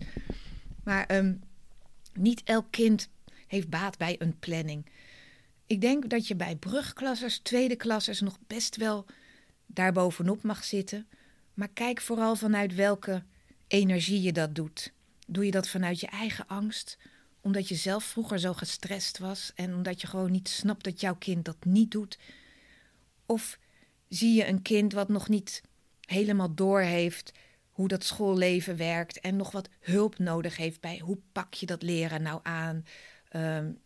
Maar 0.83 1.15
um, 1.15 1.41
niet 2.13 2.43
elk 2.43 2.65
kind 2.69 3.09
heeft 3.47 3.69
baat 3.69 3.97
bij 3.97 4.15
een 4.19 4.39
planning. 4.39 4.85
Ik 5.67 5.81
denk 5.81 6.09
dat 6.09 6.27
je 6.27 6.35
bij 6.35 6.55
brugklassers, 6.55 7.39
tweede 7.39 7.75
klassers 7.75 8.19
nog 8.19 8.39
best 8.47 8.75
wel 8.75 9.05
daarbovenop 9.65 10.43
mag 10.43 10.63
zitten. 10.63 11.07
Maar 11.53 11.69
kijk 11.73 12.01
vooral 12.01 12.35
vanuit 12.35 12.75
welke 12.75 13.23
energie 13.67 14.21
je 14.21 14.31
dat 14.31 14.55
doet. 14.55 14.93
Doe 15.27 15.45
je 15.45 15.51
dat 15.51 15.67
vanuit 15.67 15.99
je 15.99 16.07
eigen 16.07 16.47
angst? 16.47 16.97
Omdat 17.41 17.67
je 17.67 17.75
zelf 17.75 18.03
vroeger 18.03 18.39
zo 18.39 18.53
gestrest 18.53 19.17
was 19.17 19.51
en 19.55 19.75
omdat 19.75 20.01
je 20.01 20.07
gewoon 20.07 20.31
niet 20.31 20.49
snapt 20.49 20.83
dat 20.83 21.01
jouw 21.01 21.15
kind 21.15 21.45
dat 21.45 21.65
niet 21.65 21.91
doet? 21.91 22.19
Of 23.25 23.59
zie 24.09 24.33
je 24.33 24.47
een 24.47 24.61
kind 24.61 24.93
wat 24.93 25.09
nog 25.09 25.29
niet 25.29 25.61
helemaal 26.01 26.53
doorheeft 26.53 27.31
hoe 27.73 27.87
dat 27.87 28.03
schoolleven 28.03 28.77
werkt 28.77 29.19
en 29.19 29.35
nog 29.35 29.51
wat 29.51 29.69
hulp 29.79 30.17
nodig 30.17 30.57
heeft 30.57 30.81
bij 30.81 30.99
hoe 30.99 31.17
pak 31.31 31.53
je 31.53 31.65
dat 31.65 31.81
leren 31.81 32.21
nou 32.21 32.39
aan? 32.43 32.85
Um, 33.35 33.79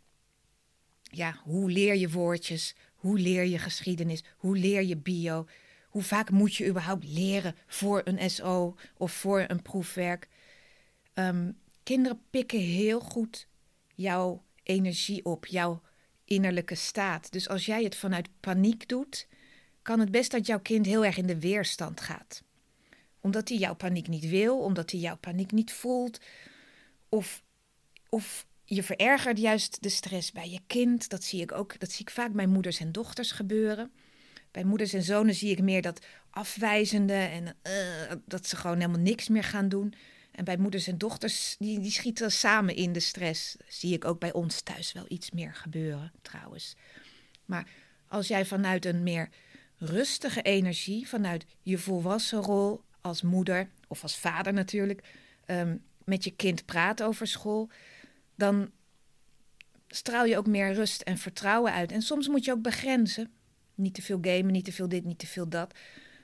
ja, 1.02 1.40
hoe 1.44 1.72
leer 1.72 1.96
je 1.96 2.10
woordjes? 2.10 2.76
Hoe 2.96 3.20
leer 3.20 3.46
je 3.46 3.58
geschiedenis? 3.58 4.24
Hoe 4.38 4.58
leer 4.58 4.84
je 4.84 4.98
bio? 4.98 5.48
Hoe 5.88 6.02
vaak 6.02 6.30
moet 6.30 6.56
je 6.56 6.68
überhaupt 6.68 7.04
leren 7.04 7.56
voor 7.68 8.02
een 8.04 8.30
SO 8.30 8.76
of 8.98 9.12
voor 9.12 9.46
een 9.48 9.62
proefwerk? 9.62 10.28
Um, 11.14 11.58
kinderen 11.84 12.22
pikken 12.30 12.60
heel 12.60 13.00
goed 13.00 13.48
jouw 13.96 14.44
energie 14.64 15.26
op, 15.26 15.46
jouw 15.46 15.82
innerlijke 16.26 16.76
staat. 16.76 17.32
Dus 17.32 17.50
als 17.50 17.66
jij 17.66 17.84
het 17.84 17.96
vanuit 17.96 18.30
paniek 18.40 18.88
doet, 18.88 19.28
kan 19.82 20.00
het 20.00 20.12
best 20.12 20.32
dat 20.32 20.46
jouw 20.46 20.60
kind 20.60 20.86
heel 20.86 21.06
erg 21.06 21.18
in 21.18 21.28
de 21.28 21.40
weerstand 21.40 22.02
gaat 22.02 22.46
omdat 23.28 23.50
hij 23.50 23.58
jouw 23.58 23.76
paniek 23.76 24.08
niet 24.08 24.30
wil, 24.30 24.60
omdat 24.60 24.92
hij 24.92 25.00
jouw 25.00 25.18
paniek 25.18 25.52
niet 25.52 25.72
voelt. 25.72 26.20
Of, 27.10 27.44
of 28.10 28.46
je 28.66 28.84
verergert 28.84 29.40
juist 29.40 29.84
de 29.84 29.90
stress 29.90 30.32
bij 30.32 30.50
je 30.50 30.60
kind. 30.68 31.10
Dat 31.10 31.24
zie 31.24 31.42
ik 31.42 31.52
ook, 31.52 31.80
dat 31.80 31.92
zie 31.92 32.02
ik 32.02 32.10
vaak 32.10 32.32
bij 32.32 32.48
moeders 32.48 32.80
en 32.80 32.92
dochters 32.92 33.32
gebeuren. 33.32 33.92
Bij 34.52 34.64
moeders 34.64 34.94
en 34.94 35.04
zonen 35.04 35.34
zie 35.34 35.52
ik 35.52 35.62
meer 35.62 35.82
dat 35.82 36.06
afwijzende 36.30 37.14
en 37.14 37.44
uh, 37.46 38.16
dat 38.26 38.48
ze 38.48 38.56
gewoon 38.56 38.78
helemaal 38.78 39.02
niks 39.02 39.28
meer 39.28 39.44
gaan 39.44 39.70
doen. 39.70 39.94
En 40.32 40.44
bij 40.44 40.58
moeders 40.58 40.88
en 40.88 40.98
dochters, 40.98 41.56
die, 41.60 41.80
die 41.80 41.92
schieten 41.92 42.32
samen 42.32 42.76
in 42.76 42.94
de 42.94 43.00
stress. 43.00 43.56
zie 43.68 43.94
ik 43.94 44.06
ook 44.06 44.20
bij 44.20 44.34
ons 44.34 44.62
thuis 44.62 44.92
wel 44.92 45.06
iets 45.08 45.32
meer 45.32 45.54
gebeuren, 45.54 46.12
trouwens. 46.22 46.76
Maar 47.46 47.68
als 48.08 48.28
jij 48.28 48.46
vanuit 48.46 48.86
een 48.86 49.04
meer 49.04 49.30
rustige 49.78 50.42
energie, 50.42 51.08
vanuit 51.08 51.46
je 51.62 51.78
volwassen 51.78 52.42
rol 52.42 52.86
als 53.08 53.22
moeder 53.22 53.70
of 53.88 54.04
als 54.04 54.18
vader 54.18 54.54
natuurlijk 54.54 55.04
um, 55.46 55.84
met 56.04 56.24
je 56.24 56.32
kind 56.32 56.66
praat 56.66 57.04
over 57.04 57.28
school, 57.28 57.70
dan 58.36 58.72
straal 59.88 60.26
je 60.26 60.38
ook 60.38 60.48
meer 60.48 60.74
rust 60.74 61.02
en 61.02 61.18
vertrouwen 61.18 61.74
uit. 61.74 61.92
En 61.92 62.02
soms 62.02 62.28
moet 62.28 62.46
je 62.46 62.52
ook 62.52 62.62
begrenzen. 62.62 63.32
Niet 63.76 63.94
te 63.94 64.02
veel 64.02 64.18
gamen, 64.22 64.52
niet 64.52 64.66
te 64.66 64.72
veel 64.72 64.90
dit, 64.90 65.06
niet 65.06 65.20
te 65.20 65.28
veel 65.28 65.50
dat. 65.50 65.78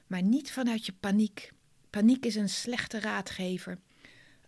Maar 0.07 0.23
niet 0.23 0.51
vanuit 0.51 0.85
je 0.85 0.93
paniek. 0.93 1.51
Paniek 1.89 2.25
is 2.25 2.35
een 2.35 2.49
slechte 2.49 2.99
raadgever. 2.99 3.77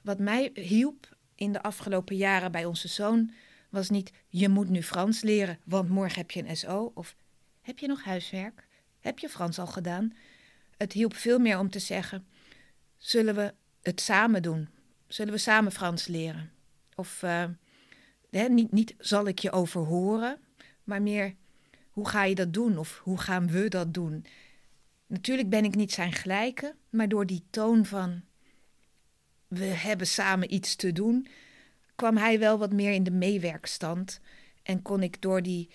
Wat 0.01 0.19
mij 0.19 0.51
hielp 0.53 1.17
in 1.35 1.51
de 1.51 1.61
afgelopen 1.61 2.15
jaren 2.15 2.51
bij 2.51 2.65
onze 2.65 2.87
zoon 2.87 3.31
was 3.69 3.89
niet 3.89 4.11
je 4.27 4.49
moet 4.49 4.69
nu 4.69 4.83
Frans 4.83 5.21
leren, 5.21 5.59
want 5.65 5.89
morgen 5.89 6.17
heb 6.17 6.31
je 6.31 6.47
een 6.47 6.57
SO. 6.57 6.91
Of 6.93 7.15
heb 7.61 7.79
je 7.79 7.87
nog 7.87 8.03
huiswerk? 8.03 8.67
Heb 8.99 9.19
je 9.19 9.29
Frans 9.29 9.59
al 9.59 9.67
gedaan? 9.67 10.13
Het 10.77 10.93
hielp 10.93 11.15
veel 11.15 11.39
meer 11.39 11.59
om 11.59 11.69
te 11.69 11.79
zeggen: 11.79 12.27
zullen 12.97 13.35
we 13.35 13.53
het 13.81 14.01
samen 14.01 14.41
doen? 14.41 14.69
Zullen 15.07 15.33
we 15.33 15.39
samen 15.39 15.71
Frans 15.71 16.07
leren? 16.07 16.51
Of 16.95 17.21
uh, 17.23 17.45
hè, 18.29 18.47
niet, 18.47 18.71
niet 18.71 18.95
zal 18.97 19.27
ik 19.27 19.39
je 19.39 19.51
overhoren, 19.51 20.39
maar 20.83 21.01
meer 21.01 21.35
hoe 21.89 22.07
ga 22.07 22.23
je 22.23 22.35
dat 22.35 22.53
doen? 22.53 22.77
Of 22.77 22.99
hoe 23.03 23.17
gaan 23.17 23.51
we 23.51 23.67
dat 23.67 23.93
doen? 23.93 24.25
Natuurlijk 25.07 25.49
ben 25.49 25.65
ik 25.65 25.75
niet 25.75 25.91
zijn 25.91 26.11
gelijke, 26.11 26.75
maar 26.89 27.07
door 27.07 27.25
die 27.25 27.45
toon 27.49 27.85
van 27.85 28.21
we 29.47 29.63
hebben 29.63 30.07
samen 30.07 30.53
iets 30.53 30.75
te 30.75 30.91
doen, 30.91 31.27
kwam 31.95 32.17
hij 32.17 32.39
wel 32.39 32.57
wat 32.57 32.71
meer 32.71 32.91
in 32.91 33.03
de 33.03 33.11
meewerkstand. 33.11 34.19
En 34.63 34.81
kon 34.81 35.03
ik 35.03 35.21
door 35.21 35.41
die 35.41 35.69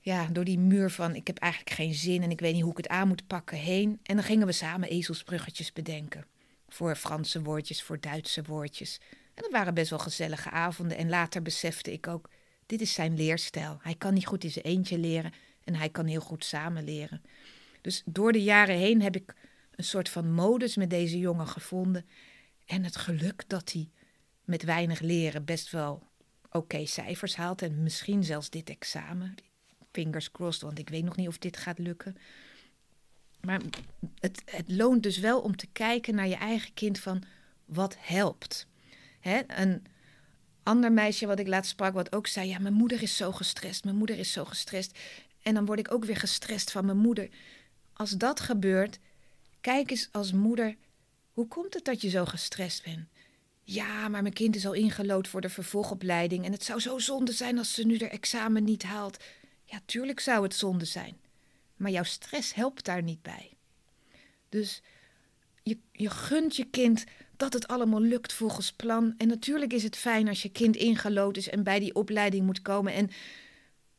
ja, 0.00 0.26
door 0.26 0.44
die 0.44 0.58
muur 0.58 0.90
van 0.90 1.14
ik 1.14 1.26
heb 1.26 1.38
eigenlijk 1.38 1.74
geen 1.74 1.94
zin 1.94 2.22
en 2.22 2.30
ik 2.30 2.40
weet 2.40 2.52
niet 2.52 2.62
hoe 2.62 2.70
ik 2.70 2.76
het 2.76 2.88
aan 2.88 3.08
moet 3.08 3.26
pakken 3.26 3.58
heen. 3.58 4.00
En 4.02 4.16
dan 4.16 4.24
gingen 4.24 4.46
we 4.46 4.52
samen 4.52 4.88
ezelsbruggetjes 4.88 5.72
bedenken. 5.72 6.26
Voor 6.68 6.96
Franse 6.96 7.42
woordjes, 7.42 7.82
voor 7.82 8.00
Duitse 8.00 8.42
woordjes. 8.42 9.00
En 9.34 9.42
dat 9.42 9.50
waren 9.50 9.74
best 9.74 9.90
wel 9.90 9.98
gezellige 9.98 10.50
avonden. 10.50 10.96
En 10.96 11.08
later 11.08 11.42
besefte 11.42 11.92
ik 11.92 12.06
ook, 12.06 12.30
dit 12.66 12.80
is 12.80 12.92
zijn 12.92 13.16
leerstijl. 13.16 13.78
Hij 13.82 13.94
kan 13.94 14.14
niet 14.14 14.26
goed 14.26 14.44
in 14.44 14.50
zijn 14.50 14.64
eentje 14.64 14.98
leren 14.98 15.32
en 15.64 15.74
hij 15.74 15.88
kan 15.88 16.06
heel 16.06 16.20
goed 16.20 16.44
samen 16.44 16.84
leren. 16.84 17.22
Dus 17.80 18.02
door 18.04 18.32
de 18.32 18.42
jaren 18.42 18.76
heen 18.76 19.02
heb 19.02 19.16
ik 19.16 19.34
een 19.70 19.84
soort 19.84 20.08
van 20.08 20.32
modus 20.32 20.76
met 20.76 20.90
deze 20.90 21.18
jongen 21.18 21.46
gevonden. 21.46 22.06
En 22.66 22.84
het 22.84 22.96
geluk 22.96 23.44
dat 23.46 23.72
hij 23.72 23.90
met 24.44 24.62
weinig 24.62 25.00
leren 25.00 25.44
best 25.44 25.70
wel 25.70 26.02
oké 26.50 26.86
cijfers 26.86 27.36
haalt. 27.36 27.62
En 27.62 27.82
misschien 27.82 28.24
zelfs 28.24 28.50
dit 28.50 28.70
examen 28.70 29.34
fingers 29.92 30.30
crossed, 30.30 30.62
want 30.62 30.78
ik 30.78 30.88
weet 30.88 31.04
nog 31.04 31.16
niet 31.16 31.28
of 31.28 31.38
dit 31.38 31.56
gaat 31.56 31.78
lukken. 31.78 32.16
maar 33.40 33.60
het, 34.20 34.42
het 34.44 34.70
loont 34.70 35.02
dus 35.02 35.18
wel 35.18 35.40
om 35.40 35.56
te 35.56 35.66
kijken 35.66 36.14
naar 36.14 36.28
je 36.28 36.36
eigen 36.36 36.74
kind 36.74 36.98
van 36.98 37.22
wat 37.64 37.96
helpt. 37.98 38.66
Hè? 39.20 39.40
Een 39.46 39.82
ander 40.62 40.92
meisje 40.92 41.26
wat 41.26 41.38
ik 41.38 41.46
laatst 41.46 41.70
sprak, 41.70 41.94
wat 41.94 42.12
ook 42.12 42.26
zei: 42.26 42.48
Ja, 42.48 42.58
mijn 42.58 42.74
moeder 42.74 43.02
is 43.02 43.16
zo 43.16 43.32
gestrest, 43.32 43.84
mijn 43.84 43.96
moeder 43.96 44.18
is 44.18 44.32
zo 44.32 44.44
gestrest. 44.44 44.98
En 45.42 45.54
dan 45.54 45.64
word 45.66 45.78
ik 45.78 45.92
ook 45.92 46.04
weer 46.04 46.16
gestrest 46.16 46.70
van 46.70 46.84
mijn 46.84 46.98
moeder. 46.98 47.28
Als 47.92 48.10
dat 48.10 48.40
gebeurt, 48.40 48.98
kijk 49.60 49.90
eens 49.90 50.08
als 50.12 50.32
moeder: 50.32 50.76
hoe 51.32 51.48
komt 51.48 51.74
het 51.74 51.84
dat 51.84 52.00
je 52.00 52.08
zo 52.08 52.24
gestrest 52.24 52.84
bent? 52.84 53.08
Ja, 53.62 54.08
maar 54.08 54.22
mijn 54.22 54.34
kind 54.34 54.56
is 54.56 54.66
al 54.66 54.72
ingelood 54.72 55.28
voor 55.28 55.40
de 55.40 55.48
vervolgopleiding 55.48 56.44
en 56.44 56.52
het 56.52 56.64
zou 56.64 56.80
zo 56.80 56.98
zonde 56.98 57.32
zijn 57.32 57.58
als 57.58 57.74
ze 57.74 57.86
nu 57.86 57.98
haar 57.98 58.10
examen 58.10 58.64
niet 58.64 58.82
haalt. 58.82 59.24
Ja, 59.70 59.80
tuurlijk 59.84 60.20
zou 60.20 60.42
het 60.42 60.54
zonde 60.54 60.84
zijn. 60.84 61.16
Maar 61.76 61.90
jouw 61.90 62.02
stress 62.02 62.54
helpt 62.54 62.84
daar 62.84 63.02
niet 63.02 63.22
bij. 63.22 63.56
Dus 64.48 64.82
je, 65.62 65.78
je 65.92 66.10
gunt 66.10 66.56
je 66.56 66.64
kind 66.64 67.04
dat 67.36 67.52
het 67.52 67.68
allemaal 67.68 68.00
lukt 68.00 68.32
volgens 68.32 68.72
plan. 68.72 69.14
En 69.18 69.28
natuurlijk 69.28 69.72
is 69.72 69.82
het 69.82 69.96
fijn 69.96 70.28
als 70.28 70.42
je 70.42 70.48
kind 70.48 70.76
ingelood 70.76 71.36
is 71.36 71.48
en 71.48 71.62
bij 71.62 71.78
die 71.78 71.94
opleiding 71.94 72.46
moet 72.46 72.62
komen. 72.62 72.92
En, 72.92 73.10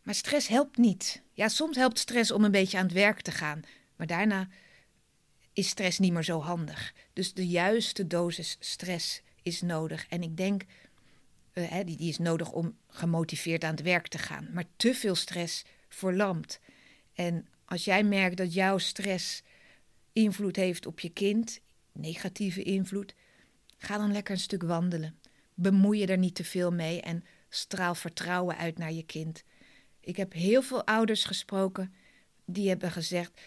maar 0.03 0.15
stress 0.15 0.47
helpt 0.47 0.77
niet. 0.77 1.21
Ja, 1.33 1.47
soms 1.47 1.75
helpt 1.75 1.99
stress 1.99 2.31
om 2.31 2.43
een 2.43 2.51
beetje 2.51 2.77
aan 2.77 2.83
het 2.83 2.93
werk 2.93 3.21
te 3.21 3.31
gaan. 3.31 3.61
Maar 3.95 4.07
daarna 4.07 4.47
is 5.53 5.67
stress 5.67 5.99
niet 5.99 6.13
meer 6.13 6.23
zo 6.23 6.41
handig. 6.41 6.93
Dus 7.13 7.33
de 7.33 7.47
juiste 7.47 8.07
dosis 8.07 8.57
stress 8.59 9.21
is 9.41 9.61
nodig. 9.61 10.05
En 10.07 10.23
ik 10.23 10.37
denk, 10.37 10.63
uh, 11.53 11.73
die, 11.85 11.97
die 11.97 12.09
is 12.09 12.17
nodig 12.17 12.51
om 12.51 12.77
gemotiveerd 12.87 13.63
aan 13.63 13.71
het 13.71 13.81
werk 13.81 14.07
te 14.07 14.17
gaan. 14.17 14.49
Maar 14.53 14.65
te 14.75 14.93
veel 14.93 15.15
stress 15.15 15.65
verlamt. 15.89 16.59
En 17.13 17.47
als 17.65 17.85
jij 17.85 18.03
merkt 18.03 18.37
dat 18.37 18.53
jouw 18.53 18.77
stress 18.77 19.43
invloed 20.13 20.55
heeft 20.55 20.85
op 20.85 20.99
je 20.99 21.09
kind, 21.09 21.59
negatieve 21.91 22.63
invloed, 22.63 23.15
ga 23.77 23.97
dan 23.97 24.11
lekker 24.11 24.33
een 24.33 24.39
stuk 24.39 24.63
wandelen. 24.63 25.19
Bemoei 25.53 25.99
je 25.99 26.07
er 26.07 26.17
niet 26.17 26.35
te 26.35 26.43
veel 26.43 26.71
mee 26.71 27.01
en 27.01 27.23
straal 27.49 27.95
vertrouwen 27.95 28.57
uit 28.57 28.77
naar 28.77 28.91
je 28.91 29.03
kind. 29.03 29.43
Ik 29.99 30.17
heb 30.17 30.33
heel 30.33 30.61
veel 30.61 30.85
ouders 30.85 31.23
gesproken 31.23 31.93
die 32.45 32.69
hebben 32.69 32.91
gezegd: 32.91 33.41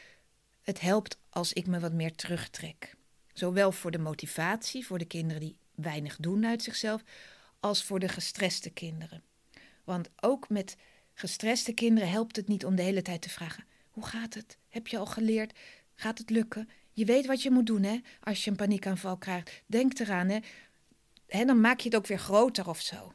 het 0.62 0.80
helpt 0.80 1.18
als 1.30 1.52
ik 1.52 1.66
me 1.66 1.80
wat 1.80 1.92
meer 1.92 2.14
terugtrek. 2.14 2.94
Zowel 3.32 3.73
voor 3.73 3.90
de 3.90 3.99
motivatie, 3.99 4.87
voor 4.87 4.99
de 4.99 5.04
kinderen 5.04 5.40
die 5.40 5.56
weinig 5.75 6.16
doen 6.16 6.46
uit 6.46 6.62
zichzelf, 6.62 7.02
als 7.64 7.85
voor 7.85 7.99
de 7.99 8.09
gestreste 8.09 8.71
kinderen. 8.71 9.23
Want 9.85 10.11
ook 10.21 10.49
met 10.49 10.76
gestreste 11.14 11.73
kinderen 11.73 12.11
helpt 12.11 12.37
het 12.37 12.49
niet 12.49 12.64
om 12.64 12.75
de 12.75 12.83
hele 12.83 13.02
tijd 13.02 13.23
te 13.23 13.30
vragen: 13.30 13.64
hoe 13.90 14.06
gaat 14.06 14.35
het? 14.35 14.59
Heb 14.68 14.87
je 14.87 14.99
al 14.99 15.06
geleerd? 15.06 15.59
Gaat 15.94 16.18
het 16.18 16.30
lukken? 16.30 16.68
Je 16.92 17.04
weet 17.04 17.26
wat 17.26 17.42
je 17.42 17.50
moet 17.50 17.66
doen, 17.66 17.83
hè? 17.83 18.00
Als 18.21 18.44
je 18.44 18.50
een 18.50 18.56
paniekaanval 18.56 19.16
krijgt. 19.16 19.62
Denk 19.66 19.99
eraan, 19.99 20.28
hè? 20.28 20.38
hè? 21.26 21.44
Dan 21.44 21.61
maak 21.61 21.80
je 21.80 21.88
het 21.88 21.99
ook 21.99 22.06
weer 22.06 22.18
groter 22.18 22.68
of 22.68 22.80
zo. 22.80 23.12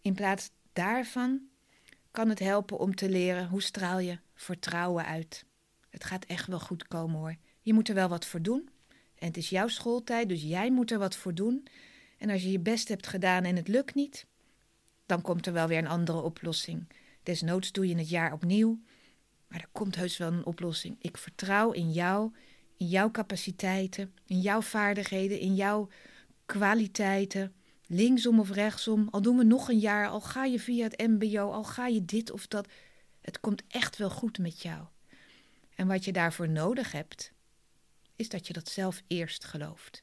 In 0.00 0.14
plaats 0.14 0.50
daarvan 0.72 1.40
kan 2.10 2.28
het 2.28 2.38
helpen 2.38 2.78
om 2.78 2.94
te 2.94 3.08
leren 3.08 3.48
hoe 3.48 3.62
straal 3.62 3.98
je 3.98 4.18
vertrouwen 4.34 5.04
uit. 5.04 5.44
Het 5.90 6.04
gaat 6.04 6.24
echt 6.24 6.46
wel 6.46 6.60
goed 6.60 6.86
komen 6.86 7.18
hoor. 7.18 7.36
Je 7.60 7.74
moet 7.74 7.88
er 7.88 7.94
wel 7.94 8.08
wat 8.08 8.26
voor 8.26 8.42
doen. 8.42 8.68
En 9.14 9.26
het 9.26 9.36
is 9.36 9.48
jouw 9.48 9.68
schooltijd, 9.68 10.28
dus 10.28 10.42
jij 10.42 10.70
moet 10.70 10.90
er 10.90 10.98
wat 10.98 11.16
voor 11.16 11.34
doen. 11.34 11.68
En 12.18 12.30
als 12.30 12.42
je 12.42 12.50
je 12.50 12.60
best 12.60 12.88
hebt 12.88 13.06
gedaan 13.06 13.44
en 13.44 13.56
het 13.56 13.68
lukt 13.68 13.94
niet, 13.94 14.26
dan 15.06 15.22
komt 15.22 15.46
er 15.46 15.52
wel 15.52 15.68
weer 15.68 15.78
een 15.78 15.86
andere 15.86 16.20
oplossing. 16.20 16.88
Desnoods 17.22 17.72
doe 17.72 17.88
je 17.88 17.96
het 17.96 18.08
jaar 18.08 18.32
opnieuw. 18.32 18.80
Maar 19.48 19.60
er 19.60 19.68
komt 19.72 19.96
heus 19.96 20.16
wel 20.16 20.32
een 20.32 20.46
oplossing. 20.46 20.96
Ik 21.00 21.16
vertrouw 21.16 21.72
in 21.72 21.92
jou, 21.92 22.32
in 22.76 22.86
jouw 22.86 23.10
capaciteiten, 23.10 24.14
in 24.26 24.40
jouw 24.40 24.62
vaardigheden, 24.62 25.38
in 25.38 25.54
jouw 25.54 25.88
kwaliteiten. 26.46 27.52
Linksom 27.86 28.40
of 28.40 28.50
rechtsom, 28.50 29.08
al 29.10 29.22
doen 29.22 29.36
we 29.36 29.44
nog 29.44 29.68
een 29.68 29.78
jaar, 29.78 30.08
al 30.08 30.20
ga 30.20 30.44
je 30.44 30.60
via 30.60 30.84
het 30.84 30.98
MBO, 30.98 31.50
al 31.50 31.64
ga 31.64 31.86
je 31.86 32.04
dit 32.04 32.30
of 32.30 32.46
dat. 32.46 32.68
Het 33.20 33.40
komt 33.40 33.62
echt 33.68 33.96
wel 33.96 34.10
goed 34.10 34.38
met 34.38 34.62
jou. 34.62 34.86
En 35.74 35.86
wat 35.86 36.04
je 36.04 36.12
daarvoor 36.12 36.48
nodig 36.48 36.92
hebt, 36.92 37.32
is 38.16 38.28
dat 38.28 38.46
je 38.46 38.52
dat 38.52 38.68
zelf 38.68 39.02
eerst 39.06 39.44
gelooft. 39.44 40.02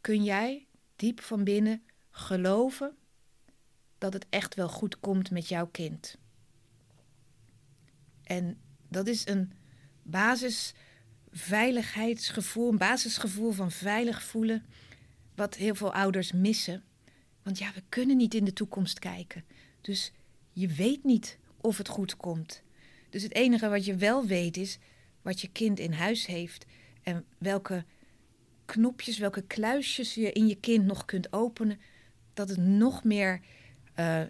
Kun 0.00 0.24
jij 0.24 0.66
diep 0.96 1.20
van 1.20 1.44
binnen 1.44 1.82
geloven 2.10 2.96
dat 3.98 4.12
het 4.12 4.26
echt 4.30 4.54
wel 4.54 4.68
goed 4.68 5.00
komt 5.00 5.30
met 5.30 5.48
jouw 5.48 5.66
kind? 5.66 6.18
En 8.22 8.58
dat 8.88 9.06
is 9.06 9.26
een 9.26 9.52
basisveiligheidsgevoel, 10.02 12.70
een 12.70 12.78
basisgevoel 12.78 13.52
van 13.52 13.70
veilig 13.70 14.22
voelen, 14.22 14.64
wat 15.34 15.54
heel 15.54 15.74
veel 15.74 15.92
ouders 15.92 16.32
missen. 16.32 16.82
Want 17.42 17.58
ja, 17.58 17.72
we 17.74 17.82
kunnen 17.88 18.16
niet 18.16 18.34
in 18.34 18.44
de 18.44 18.52
toekomst 18.52 18.98
kijken. 18.98 19.44
Dus 19.80 20.12
je 20.52 20.68
weet 20.68 21.04
niet 21.04 21.38
of 21.60 21.78
het 21.78 21.88
goed 21.88 22.16
komt. 22.16 22.62
Dus 23.10 23.22
het 23.22 23.34
enige 23.34 23.68
wat 23.68 23.84
je 23.84 23.96
wel 23.96 24.26
weet 24.26 24.56
is 24.56 24.78
wat 25.22 25.40
je 25.40 25.48
kind 25.48 25.78
in 25.78 25.92
huis 25.92 26.26
heeft 26.26 26.66
en 27.02 27.24
welke 27.38 27.84
knopjes, 28.64 29.18
welke 29.18 29.42
kluisjes 29.42 30.14
je 30.14 30.32
in 30.32 30.48
je 30.48 30.54
kind 30.54 30.84
nog 30.84 31.04
kunt 31.04 31.32
openen, 31.32 31.80
dat 32.34 32.48
het 32.48 32.58
nog 32.58 33.04
meer 33.04 33.40
uh, 33.98 34.22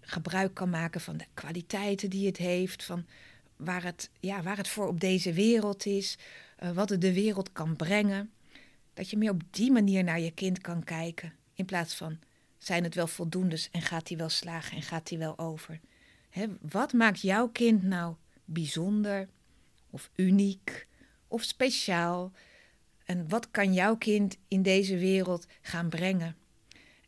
gebruik 0.00 0.54
kan 0.54 0.70
maken 0.70 1.00
van 1.00 1.16
de 1.16 1.26
kwaliteiten 1.34 2.10
die 2.10 2.26
het 2.26 2.36
heeft, 2.36 2.84
van 2.84 3.06
waar 3.56 3.82
het, 3.82 4.10
ja, 4.20 4.42
waar 4.42 4.56
het 4.56 4.68
voor 4.68 4.88
op 4.88 5.00
deze 5.00 5.32
wereld 5.32 5.86
is, 5.86 6.18
uh, 6.62 6.70
wat 6.70 6.88
het 6.88 7.00
de 7.00 7.12
wereld 7.12 7.52
kan 7.52 7.76
brengen. 7.76 8.30
Dat 8.94 9.10
je 9.10 9.16
meer 9.16 9.30
op 9.30 9.42
die 9.50 9.72
manier 9.72 10.04
naar 10.04 10.20
je 10.20 10.30
kind 10.30 10.60
kan 10.60 10.84
kijken, 10.84 11.32
in 11.54 11.64
plaats 11.64 11.94
van 11.94 12.18
zijn 12.58 12.84
het 12.84 12.94
wel 12.94 13.06
voldoendes 13.06 13.68
en 13.70 13.82
gaat 13.82 14.08
hij 14.08 14.16
wel 14.16 14.28
slagen 14.28 14.76
en 14.76 14.82
gaat 14.82 15.08
hij 15.08 15.18
wel 15.18 15.38
over. 15.38 15.80
Wat 16.60 16.92
maakt 16.92 17.20
jouw 17.20 17.48
kind 17.48 17.82
nou 17.82 18.14
bijzonder 18.44 19.28
of 19.90 20.10
uniek 20.14 20.86
of 21.28 21.42
speciaal? 21.42 22.32
En 23.06 23.28
wat 23.28 23.50
kan 23.50 23.74
jouw 23.74 23.96
kind 23.96 24.36
in 24.48 24.62
deze 24.62 24.96
wereld 24.96 25.46
gaan 25.60 25.88
brengen? 25.88 26.36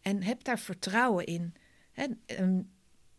En 0.03 0.23
heb 0.23 0.45
daar 0.45 0.59
vertrouwen 0.59 1.27
in. 1.27 1.55
Hè, 1.93 2.07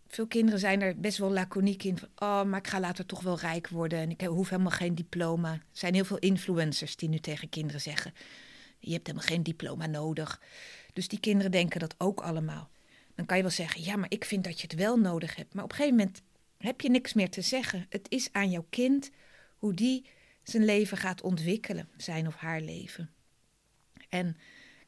veel 0.08 0.28
kinderen 0.28 0.60
zijn 0.60 0.82
er 0.82 1.00
best 1.00 1.18
wel 1.18 1.32
laconiek 1.32 1.84
in. 1.84 1.98
Van, 1.98 2.10
oh, 2.16 2.44
maar 2.44 2.60
ik 2.60 2.68
ga 2.68 2.80
later 2.80 3.06
toch 3.06 3.22
wel 3.22 3.40
rijk 3.40 3.68
worden 3.68 4.00
en 4.00 4.10
ik 4.10 4.22
hoef 4.22 4.50
helemaal 4.50 4.72
geen 4.72 4.96
diploma. 4.96 5.52
Er 5.54 5.62
zijn 5.72 5.94
heel 5.94 6.06
veel 6.06 6.18
influencers 6.18 6.96
die 6.96 7.10
nu 7.10 7.20
tegen 7.20 7.50
kinderen 7.50 7.82
zeggen: 7.82 8.14
Je 8.80 8.94
hebt 8.94 9.08
helemaal 9.08 9.28
geen 9.28 9.44
diploma 9.44 9.86
nodig. 9.86 10.42
Dus 10.94 11.08
die 11.08 11.20
kinderen 11.20 11.52
denken 11.52 11.80
dat 11.80 11.96
ook 11.98 12.22
allemaal. 12.22 12.70
Dan 13.16 13.26
kan 13.26 13.38
je 13.38 13.44
wel 13.44 13.52
zeggen: 13.52 13.84
Ja, 13.84 13.96
maar 13.96 14.12
ik 14.12 14.26
vind 14.26 14.44
dat 14.44 14.62
je 14.62 14.68
het 14.68 14.80
wel 14.80 14.98
nodig 14.98 15.36
hebt. 15.36 15.54
Maar 15.54 15.64
op 15.64 15.70
een 15.70 15.76
gegeven 15.76 15.98
moment 15.98 16.22
heb 16.58 16.82
je 16.82 16.90
niks 16.90 17.14
meer 17.14 17.30
te 17.30 17.42
zeggen. 17.42 17.86
Het 17.90 18.06
is 18.10 18.30
aan 18.32 18.50
jouw 18.50 18.66
kind 18.70 19.10
hoe 19.58 19.74
die 19.74 20.06
zijn 20.50 20.66
leven 20.66 20.98
gaat 20.98 21.22
ontwikkelen, 21.22 21.90
zijn 21.98 22.28
of 22.28 22.36
haar 22.36 22.62
leven. 22.62 23.10
En 24.10 24.38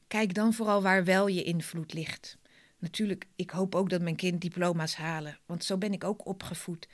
kijk 0.08 0.34
dan 0.34 0.54
vooral 0.54 0.82
waar 0.82 1.04
wel 1.04 1.28
je 1.28 1.43
invloed 1.43 1.93
ligt. 1.93 2.38
Natuurlijk, 2.78 3.28
ik 3.36 3.50
hoop 3.50 3.76
ook 3.76 3.89
dat 3.89 4.02
mijn 4.02 4.15
kind 4.15 4.41
diploma's 4.41 4.95
halen, 4.95 5.39
want 5.45 5.63
zo 5.63 5.78
ben 5.78 5.93
ik 5.93 6.04
ook 6.04 6.26
opgevoed. 6.26 6.88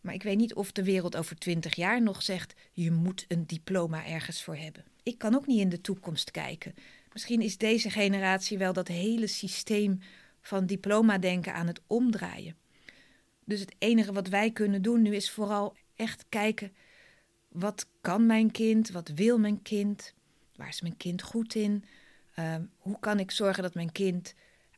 Maar 0.00 0.14
ik 0.14 0.22
weet 0.22 0.36
niet 0.36 0.54
of 0.54 0.72
de 0.72 0.84
wereld 0.84 1.16
over 1.16 1.36
twintig 1.36 1.74
jaar 1.74 2.02
nog 2.02 2.22
zegt: 2.22 2.54
je 2.72 2.90
moet 2.90 3.24
een 3.28 3.46
diploma 3.46 4.06
ergens 4.06 4.42
voor 4.42 4.56
hebben. 4.56 4.84
Ik 5.02 5.18
kan 5.18 5.34
ook 5.34 5.46
niet 5.46 5.60
in 5.60 5.68
de 5.68 5.80
toekomst 5.80 6.30
kijken. 6.30 6.74
Misschien 7.12 7.40
is 7.40 7.56
deze 7.56 7.90
generatie 7.90 8.58
wel 8.58 8.72
dat 8.72 8.88
hele 8.88 9.26
systeem 9.26 9.98
van 10.40 10.66
diploma-denken 10.66 11.54
aan 11.54 11.66
het 11.66 11.80
omdraaien. 11.86 12.56
Dus 13.44 13.60
het 13.60 13.74
enige 13.78 14.12
wat 14.12 14.28
wij 14.28 14.50
kunnen 14.50 14.82
doen 14.82 15.02
nu 15.02 15.14
is 15.14 15.30
vooral 15.30 15.76
echt 15.94 16.24
kijken: 16.28 16.72
wat 17.54 17.86
kan 18.00 18.26
mijn 18.26 18.50
kind? 18.50 18.90
Wat 18.90 19.08
wil 19.08 19.38
mijn 19.38 19.62
kind? 19.62 20.14
Waar 20.56 20.68
is 20.68 20.80
mijn 20.80 20.96
kind 20.96 21.22
goed 21.22 21.54
in? 21.54 21.84
Uh, 22.38 22.54
hoe 22.78 22.98
kan 23.00 23.18
ik 23.18 23.30
zorgen 23.30 23.62
dat 23.62 23.74
mijn 23.74 23.92
kind 23.92 24.34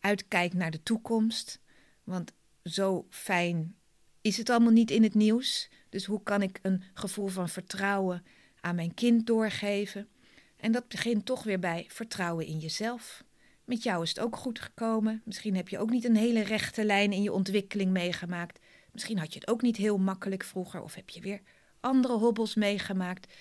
uitkijk 0.06 0.54
naar 0.54 0.70
de 0.70 0.82
toekomst. 0.82 1.60
Want 2.04 2.32
zo 2.62 3.06
fijn 3.10 3.76
is 4.20 4.36
het 4.36 4.50
allemaal 4.50 4.72
niet 4.72 4.90
in 4.90 5.02
het 5.02 5.14
nieuws. 5.14 5.68
Dus 5.88 6.04
hoe 6.04 6.22
kan 6.22 6.42
ik 6.42 6.58
een 6.62 6.82
gevoel 6.94 7.26
van 7.26 7.48
vertrouwen 7.48 8.24
aan 8.60 8.74
mijn 8.74 8.94
kind 8.94 9.26
doorgeven? 9.26 10.08
En 10.56 10.72
dat 10.72 10.88
begint 10.88 11.24
toch 11.24 11.42
weer 11.42 11.58
bij 11.58 11.84
vertrouwen 11.88 12.46
in 12.46 12.58
jezelf. 12.58 13.24
Met 13.64 13.82
jou 13.82 14.02
is 14.02 14.08
het 14.08 14.20
ook 14.20 14.36
goed 14.36 14.60
gekomen. 14.60 15.22
Misschien 15.24 15.56
heb 15.56 15.68
je 15.68 15.78
ook 15.78 15.90
niet 15.90 16.04
een 16.04 16.16
hele 16.16 16.42
rechte 16.42 16.84
lijn 16.84 17.12
in 17.12 17.22
je 17.22 17.32
ontwikkeling 17.32 17.90
meegemaakt. 17.90 18.58
Misschien 18.92 19.18
had 19.18 19.32
je 19.32 19.38
het 19.38 19.48
ook 19.48 19.62
niet 19.62 19.76
heel 19.76 19.98
makkelijk 19.98 20.44
vroeger, 20.44 20.82
of 20.82 20.94
heb 20.94 21.10
je 21.10 21.20
weer 21.20 21.40
andere 21.86 22.14
hobbels 22.14 22.54
meegemaakt. 22.54 23.34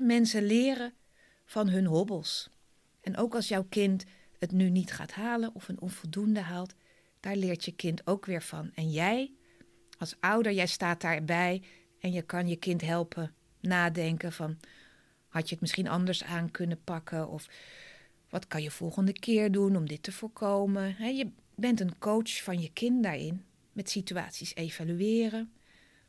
mensen 0.00 0.42
leren 0.42 0.92
van 1.44 1.68
hun 1.68 1.86
hobbels. 1.86 2.50
En 3.00 3.16
ook 3.16 3.34
als 3.34 3.48
jouw 3.48 3.66
kind 3.68 4.04
het 4.38 4.52
nu 4.52 4.70
niet 4.70 4.92
gaat 4.92 5.12
halen 5.12 5.54
of 5.54 5.68
een 5.68 5.80
onvoldoende 5.80 6.40
haalt, 6.40 6.74
daar 7.20 7.36
leert 7.36 7.64
je 7.64 7.72
kind 7.72 8.06
ook 8.06 8.26
weer 8.26 8.42
van. 8.42 8.70
En 8.74 8.90
jij, 8.90 9.32
als 9.98 10.16
ouder, 10.20 10.52
jij 10.52 10.66
staat 10.66 11.00
daarbij 11.00 11.62
en 12.00 12.12
je 12.12 12.22
kan 12.22 12.48
je 12.48 12.56
kind 12.56 12.80
helpen 12.80 13.34
nadenken 13.60 14.32
van 14.32 14.58
had 15.34 15.48
je 15.48 15.54
het 15.54 15.60
misschien 15.60 15.88
anders 15.88 16.24
aan 16.24 16.50
kunnen 16.50 16.80
pakken? 16.84 17.28
Of 17.28 17.48
wat 18.28 18.46
kan 18.46 18.62
je 18.62 18.70
volgende 18.70 19.12
keer 19.12 19.52
doen 19.52 19.76
om 19.76 19.88
dit 19.88 20.02
te 20.02 20.12
voorkomen? 20.12 21.16
je 21.16 21.30
bent 21.54 21.80
een 21.80 21.98
coach 21.98 22.42
van 22.42 22.60
je 22.60 22.72
kind 22.72 23.02
daarin, 23.02 23.44
met 23.72 23.90
situaties 23.90 24.54
evalueren, 24.54 25.52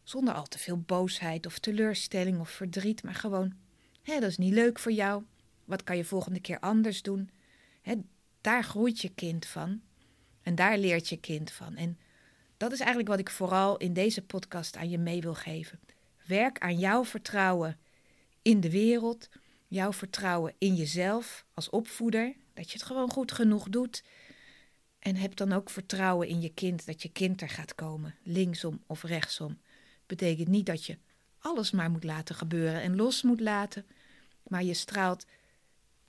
zonder 0.06 0.34
al 0.34 0.48
te 0.48 0.60
veel 0.60 0.78
boosheid 0.80 1.46
of 1.46 1.60
teleurstelling 1.60 2.40
of 2.40 2.50
verdriet, 2.50 3.04
maar 3.04 3.16
gewoon, 3.16 3.54
dat 4.04 4.24
is 4.24 4.38
niet 4.38 4.54
leuk 4.54 4.80
voor 4.80 4.92
jou. 4.92 5.24
Wat 5.66 5.84
kan 5.84 5.98
je 5.98 6.06
volgende 6.06 6.40
keer 6.40 6.60
anders 6.60 7.02
doen? 7.02 7.30
daar 8.42 8.64
groeit 8.64 9.02
je 9.02 9.10
kind 9.10 9.46
van 9.46 9.82
en 10.42 10.56
daar 10.56 10.78
leert 10.78 11.10
je 11.10 11.18
kind 11.18 11.52
van. 11.52 11.76
En 11.76 11.98
dat 12.58 12.72
is 12.72 12.80
eigenlijk 12.80 13.10
wat 13.10 13.20
ik 13.20 13.30
vooral 13.30 13.78
in 13.78 13.94
deze 13.94 14.22
podcast 14.22 14.76
aan 14.76 14.90
je 14.90 14.98
mee 14.98 15.22
wil 15.22 15.34
geven. 15.34 15.80
Werk 16.26 16.60
aan 16.60 16.80
jouw 16.80 17.06
vertrouwen 17.06 17.80
in 18.42 18.60
de 18.60 18.70
wereld, 18.70 19.30
jouw 19.68 19.94
vertrouwen 19.94 20.54
in 20.58 20.76
jezelf 20.76 21.46
als 21.54 21.70
opvoeder, 21.70 22.36
dat 22.54 22.72
je 22.72 22.78
het 22.78 22.88
gewoon 22.88 23.10
goed 23.10 23.32
genoeg 23.32 23.70
doet. 23.70 24.04
En 25.00 25.16
heb 25.16 25.36
dan 25.36 25.54
ook 25.54 25.70
vertrouwen 25.70 26.28
in 26.28 26.42
je 26.42 26.54
kind, 26.54 26.86
dat 26.86 27.02
je 27.02 27.10
kind 27.10 27.42
er 27.42 27.50
gaat 27.50 27.76
komen, 27.76 28.16
linksom 28.24 28.84
of 28.88 29.04
rechtsom. 29.04 29.60
Betekent 30.06 30.48
niet 30.48 30.66
dat 30.66 30.86
je 30.86 30.98
alles 31.40 31.72
maar 31.72 31.90
moet 31.90 32.04
laten 32.04 32.36
gebeuren 32.36 32.82
en 32.82 32.96
los 32.96 33.22
moet 33.22 33.40
laten, 33.40 33.86
maar 34.48 34.64
je 34.64 34.74
straalt 34.74 35.26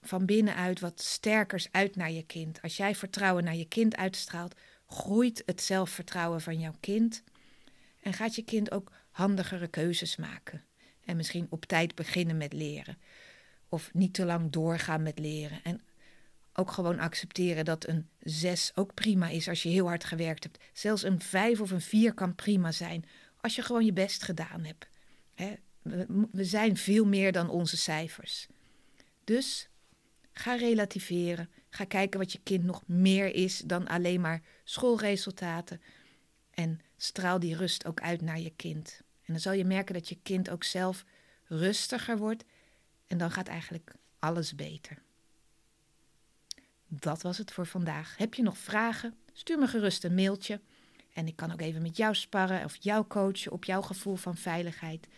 van 0.02 0.26
binnenuit 0.26 0.80
wat 0.80 1.00
sterkers 1.00 1.68
uit 1.70 1.96
naar 1.96 2.10
je 2.10 2.22
kind. 2.22 2.62
Als 2.62 2.76
jij 2.76 2.94
vertrouwen 2.94 3.44
naar 3.44 3.56
je 3.56 3.68
kind 3.68 3.96
uitstraalt, 3.96 4.54
groeit 4.86 5.42
het 5.46 5.62
zelfvertrouwen 5.62 6.40
van 6.40 6.60
jouw 6.60 6.74
kind 6.80 7.22
en 8.02 8.12
gaat 8.12 8.34
je 8.34 8.42
kind 8.42 8.70
ook 8.70 8.92
handigere 9.10 9.68
keuzes 9.68 10.16
maken. 10.16 10.64
En 11.04 11.16
misschien 11.16 11.46
op 11.50 11.64
tijd 11.64 11.94
beginnen 11.94 12.36
met 12.36 12.52
leren. 12.52 12.98
Of 13.68 13.94
niet 13.94 14.14
te 14.14 14.24
lang 14.24 14.50
doorgaan 14.50 15.02
met 15.02 15.18
leren. 15.18 15.60
En 15.62 15.80
ook 16.52 16.70
gewoon 16.70 16.98
accepteren 16.98 17.64
dat 17.64 17.86
een 17.86 18.08
zes 18.20 18.72
ook 18.74 18.94
prima 18.94 19.28
is 19.28 19.48
als 19.48 19.62
je 19.62 19.68
heel 19.68 19.86
hard 19.86 20.04
gewerkt 20.04 20.42
hebt. 20.42 20.58
Zelfs 20.72 21.02
een 21.02 21.20
vijf 21.20 21.60
of 21.60 21.70
een 21.70 21.80
vier 21.80 22.14
kan 22.14 22.34
prima 22.34 22.72
zijn 22.72 23.04
als 23.46 23.56
je 23.56 23.62
gewoon 23.62 23.84
je 23.84 23.92
best 23.92 24.22
gedaan 24.22 24.64
hebt. 24.64 24.88
we 26.32 26.44
zijn 26.44 26.76
veel 26.76 27.04
meer 27.04 27.32
dan 27.32 27.48
onze 27.48 27.76
cijfers. 27.76 28.46
Dus 29.24 29.68
ga 30.32 30.54
relativeren. 30.54 31.50
Ga 31.70 31.84
kijken 31.84 32.20
wat 32.20 32.32
je 32.32 32.40
kind 32.42 32.64
nog 32.64 32.82
meer 32.86 33.34
is 33.34 33.58
dan 33.58 33.86
alleen 33.86 34.20
maar 34.20 34.42
schoolresultaten. 34.64 35.80
En 36.50 36.80
straal 36.96 37.38
die 37.38 37.56
rust 37.56 37.86
ook 37.86 38.00
uit 38.00 38.20
naar 38.20 38.40
je 38.40 38.52
kind. 38.56 39.00
En 39.00 39.32
dan 39.32 39.40
zal 39.40 39.52
je 39.52 39.64
merken 39.64 39.94
dat 39.94 40.08
je 40.08 40.18
kind 40.22 40.50
ook 40.50 40.64
zelf 40.64 41.04
rustiger 41.44 42.18
wordt. 42.18 42.44
En 43.06 43.18
dan 43.18 43.30
gaat 43.30 43.48
eigenlijk 43.48 43.94
alles 44.18 44.54
beter. 44.54 44.98
Dat 46.88 47.22
was 47.22 47.38
het 47.38 47.52
voor 47.52 47.66
vandaag. 47.66 48.16
Heb 48.16 48.34
je 48.34 48.42
nog 48.42 48.58
vragen? 48.58 49.14
Stuur 49.32 49.58
me 49.58 49.66
gerust 49.66 50.04
een 50.04 50.14
mailtje. 50.14 50.60
En 51.16 51.26
ik 51.26 51.36
kan 51.36 51.52
ook 51.52 51.60
even 51.60 51.82
met 51.82 51.96
jou 51.96 52.14
sparren 52.14 52.64
of 52.64 52.76
jou 52.80 53.06
coachen 53.06 53.52
op 53.52 53.64
jouw 53.64 53.82
gevoel 53.82 54.16
van 54.16 54.36
veiligheid. 54.36 55.08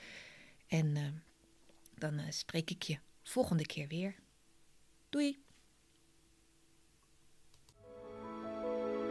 En 0.69 0.87
uh, 0.87 1.03
dan 1.95 2.15
uh, 2.15 2.21
spreek 2.29 2.71
ik 2.71 2.83
je 2.83 2.99
volgende 3.23 3.67
keer 3.67 3.89
weer. 3.89 4.15
Doei! 5.09 5.43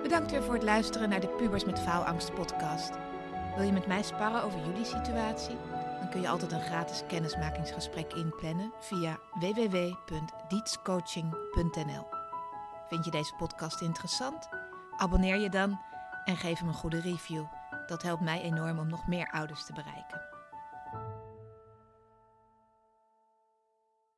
Bedankt 0.01 0.31
weer 0.31 0.43
voor 0.43 0.53
het 0.53 0.63
luisteren 0.63 1.09
naar 1.09 1.21
de 1.21 1.29
Pubers 1.29 1.65
met 1.65 1.79
Faalangst 1.79 2.33
podcast. 2.33 2.91
Wil 3.55 3.65
je 3.65 3.71
met 3.71 3.87
mij 3.87 4.03
sparren 4.03 4.43
over 4.43 4.65
jullie 4.65 4.85
situatie? 4.85 5.55
Dan 5.99 6.09
kun 6.09 6.21
je 6.21 6.29
altijd 6.29 6.51
een 6.51 6.61
gratis 6.61 7.01
kennismakingsgesprek 7.07 8.13
inplannen 8.13 8.71
via 8.79 9.19
www.dietscoaching.nl. 9.39 12.07
Vind 12.87 13.05
je 13.05 13.11
deze 13.11 13.33
podcast 13.37 13.81
interessant? 13.81 14.49
Abonneer 14.97 15.37
je 15.37 15.49
dan 15.49 15.79
en 16.27 16.37
geef 16.37 16.59
hem 16.59 16.67
een 16.67 16.73
goede 16.73 17.01
review. 17.01 17.43
Dat 17.87 18.01
helpt 18.03 18.21
mij 18.21 18.41
enorm 18.41 18.79
om 18.79 18.87
nog 18.87 19.07
meer 19.07 19.29
ouders 19.31 19.65
te 19.65 19.73
bereiken. 19.73 20.16